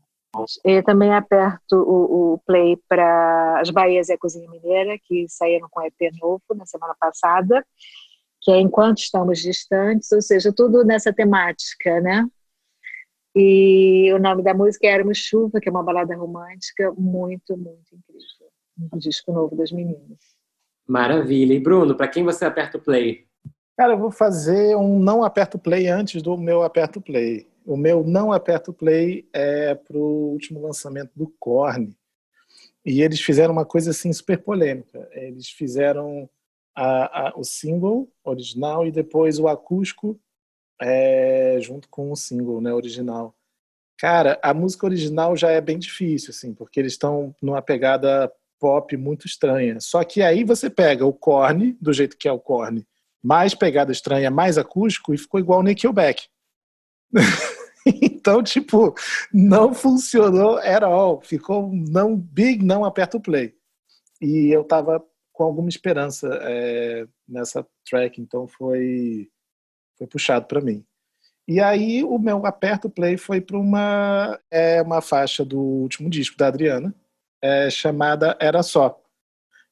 [0.64, 5.68] Eu também aperto o, o play para As Bahias e a Cozinha Mineira, que saíram
[5.70, 7.64] com EP novo na semana passada,
[8.40, 12.26] que é Enquanto Estamos Distantes, ou seja, tudo nessa temática, né?
[13.34, 17.94] E o nome da música é Éramos Chuva, que é uma balada romântica muito, muito
[17.94, 18.48] incrível.
[18.92, 20.18] Um disco novo das meninas.
[20.86, 21.54] Maravilha.
[21.54, 23.26] E Bruno, para quem você aperta o play?
[23.76, 27.48] Cara, eu vou fazer um não aperto play antes do meu aperto play.
[27.64, 31.96] O meu não aperto play é pro último lançamento do Korn.
[32.84, 35.08] E eles fizeram uma coisa assim super polêmica.
[35.12, 36.28] Eles fizeram
[36.74, 40.20] a, a, o single original e depois o acústico
[40.80, 43.34] é, junto com o single né, original.
[43.96, 48.96] Cara, a música original já é bem difícil, assim, porque eles estão numa pegada pop
[48.96, 49.78] muito estranha.
[49.80, 52.84] Só que aí você pega o Korn, do jeito que é o Korn,
[53.22, 56.26] mais pegada estranha, mais acústico, e ficou igual o Nickelback.
[57.86, 58.94] então, tipo,
[59.32, 61.20] não funcionou at all.
[61.20, 63.54] Ficou não big, não aperta o play.
[64.20, 69.28] E eu tava com alguma esperança é, nessa track, então foi
[69.98, 70.84] foi puxado para mim.
[71.46, 76.38] E aí o meu aperto play foi para uma é uma faixa do último disco
[76.38, 76.94] da Adriana,
[77.42, 79.00] é, chamada Era Só.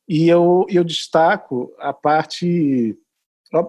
[0.09, 2.99] E eu eu destaco a parte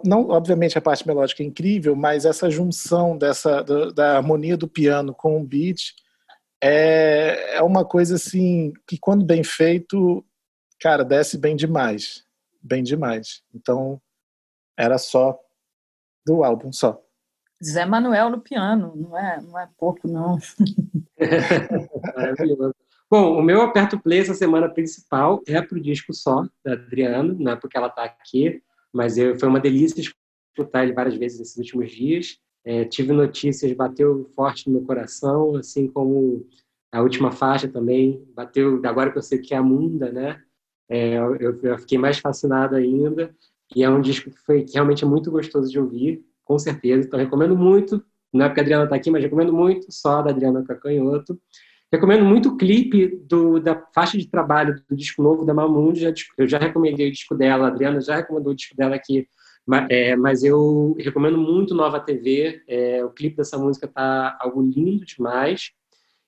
[0.06, 4.68] não obviamente a parte melódica é incrível, mas essa junção dessa da, da harmonia do
[4.68, 5.94] piano com o beat
[6.64, 10.26] é, é uma coisa assim que quando bem feito,
[10.80, 12.24] cara, desce bem demais,
[12.62, 13.44] bem demais.
[13.54, 14.02] Então
[14.78, 15.38] era só
[16.26, 17.02] do álbum só.
[17.62, 20.38] Zé Manuel no piano, não é, não é pouco não.
[22.16, 22.76] Maravilhoso.
[23.10, 27.52] Bom, o meu aperto play essa semana principal é pro disco só da Adriana, não
[27.52, 28.62] é porque ela está aqui,
[28.94, 32.38] mas eu, foi uma delícia escutar ele várias vezes nesses últimos dias.
[32.64, 36.48] É, tive notícias, bateu forte no meu coração, assim como
[36.92, 40.42] a última faixa também, bateu, agora que eu sei que é a Munda, né?
[40.88, 43.36] É, eu, eu, fiquei mais fascinado ainda,
[43.76, 47.08] e é um disco que, foi, que realmente é muito gostoso de ouvir, com certeza,
[47.08, 50.30] então recomendo muito, não é porque a Adriana está aqui, mas recomendo muito, só da
[50.30, 51.40] Adriana Cacanhoto.
[51.94, 56.00] Recomendo muito o clipe do, da faixa de trabalho do disco novo da Mamundi.
[56.00, 59.28] Já, eu já recomendei o disco dela, a Adriana já recomendou o disco dela aqui,
[59.64, 62.64] mas, é, mas eu recomendo muito Nova TV.
[62.68, 65.70] É, o clipe dessa música tá algo lindo demais.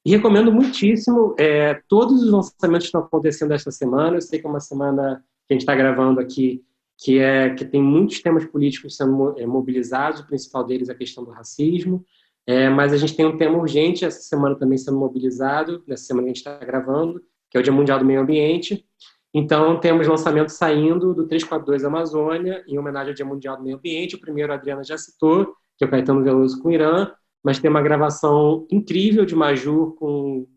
[0.05, 4.18] E recomendo muitíssimo é, todos os lançamentos que estão acontecendo esta semana.
[4.18, 6.63] Eu sei que é uma semana que a gente está gravando aqui
[6.97, 10.20] que é que tem muitos temas políticos sendo é, mobilizados.
[10.20, 12.05] O principal deles é a questão do racismo.
[12.47, 16.25] É, mas a gente tem um tema urgente essa semana também sendo mobilizado, nessa semana
[16.25, 18.85] que a gente está gravando, que é o Dia Mundial do Meio Ambiente.
[19.33, 24.15] Então, temos lançamento saindo do 342 Amazônia, em homenagem ao Dia Mundial do Meio Ambiente.
[24.15, 27.11] O primeiro a Adriana já citou, que é o Caetano Veloso com o Irã,
[27.43, 30.47] mas tem uma gravação incrível de Majur com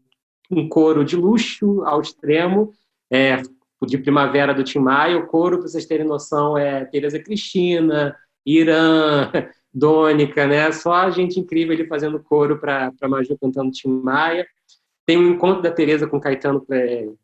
[0.51, 2.73] um coro de luxo ao extremo,
[3.11, 3.43] é,
[3.87, 5.19] de primavera do Tim Maia.
[5.19, 8.17] O coro, para vocês terem noção, é Tereza Cristina,
[8.47, 9.31] Irã,
[9.73, 10.73] Dônica, né?
[10.73, 14.47] Só a gente incrível ele fazendo coro para Maju cantando Tim Maia.
[15.07, 16.65] Tem um encontro da Tereza com Caetano,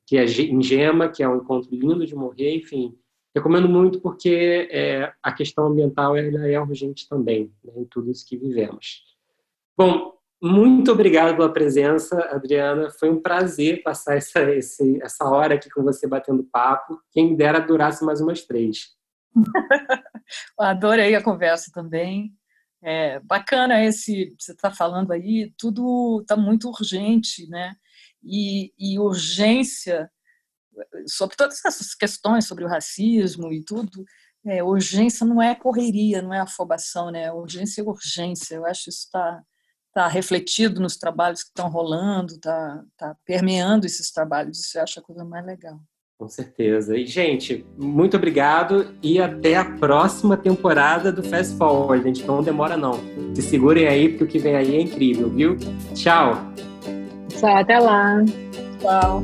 [0.06, 2.96] que é em Gema, que é um encontro lindo de morrer, enfim.
[3.34, 8.36] Recomendo muito porque é, a questão ambiental é urgente também, né, em tudo isso que
[8.36, 9.02] vivemos.
[9.76, 12.90] Bom, muito obrigado pela presença, Adriana.
[12.90, 17.00] Foi um prazer passar essa, esse, essa hora aqui com você batendo papo.
[17.10, 18.94] Quem dera durasse mais umas três.
[20.58, 22.32] Adorei a conversa também.
[22.82, 27.74] É, bacana esse você está falando aí, tudo está muito urgente, né?
[28.22, 30.10] E, e, urgência
[31.06, 34.04] sobre todas essas questões sobre o racismo e tudo.
[34.46, 37.32] É, urgência não é correria, não é afobação, né?
[37.32, 38.56] Urgência é urgência.
[38.56, 39.42] Eu acho que isso está
[39.94, 44.60] tá refletido nos trabalhos que estão rolando, está tá permeando esses trabalhos.
[44.60, 45.80] Isso eu acho a coisa mais legal.
[46.16, 46.96] Com certeza.
[46.96, 52.04] E, gente, muito obrigado e até a próxima temporada do Fast Forward.
[52.04, 53.00] Gente, não demora não.
[53.34, 55.56] Se segurem aí, porque o que vem aí é incrível, viu?
[55.94, 56.34] Tchau.
[57.28, 58.24] Tchau, até lá.
[58.80, 59.22] Tchau.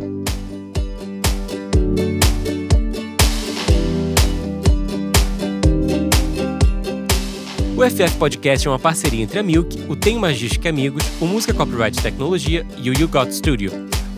[7.77, 11.55] O FF Podcast é uma parceria entre a Milk, o Tem Magística Amigos, o Música
[11.55, 13.71] Copyright Tecnologia e o You Got Studio.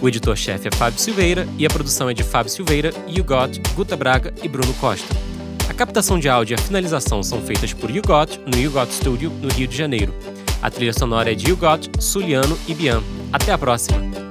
[0.02, 3.96] O editor-chefe é Fábio Silveira e a produção é de Fábio Silveira, You Got, Guta
[3.96, 5.06] Braga e Bruno Costa.
[5.68, 8.92] A captação de áudio e a finalização são feitas por You Got no You Got
[8.92, 10.12] Studio, no Rio de Janeiro.
[10.60, 13.00] A trilha sonora é de You Got, Suliano e Bian.
[13.32, 14.21] Até a próxima!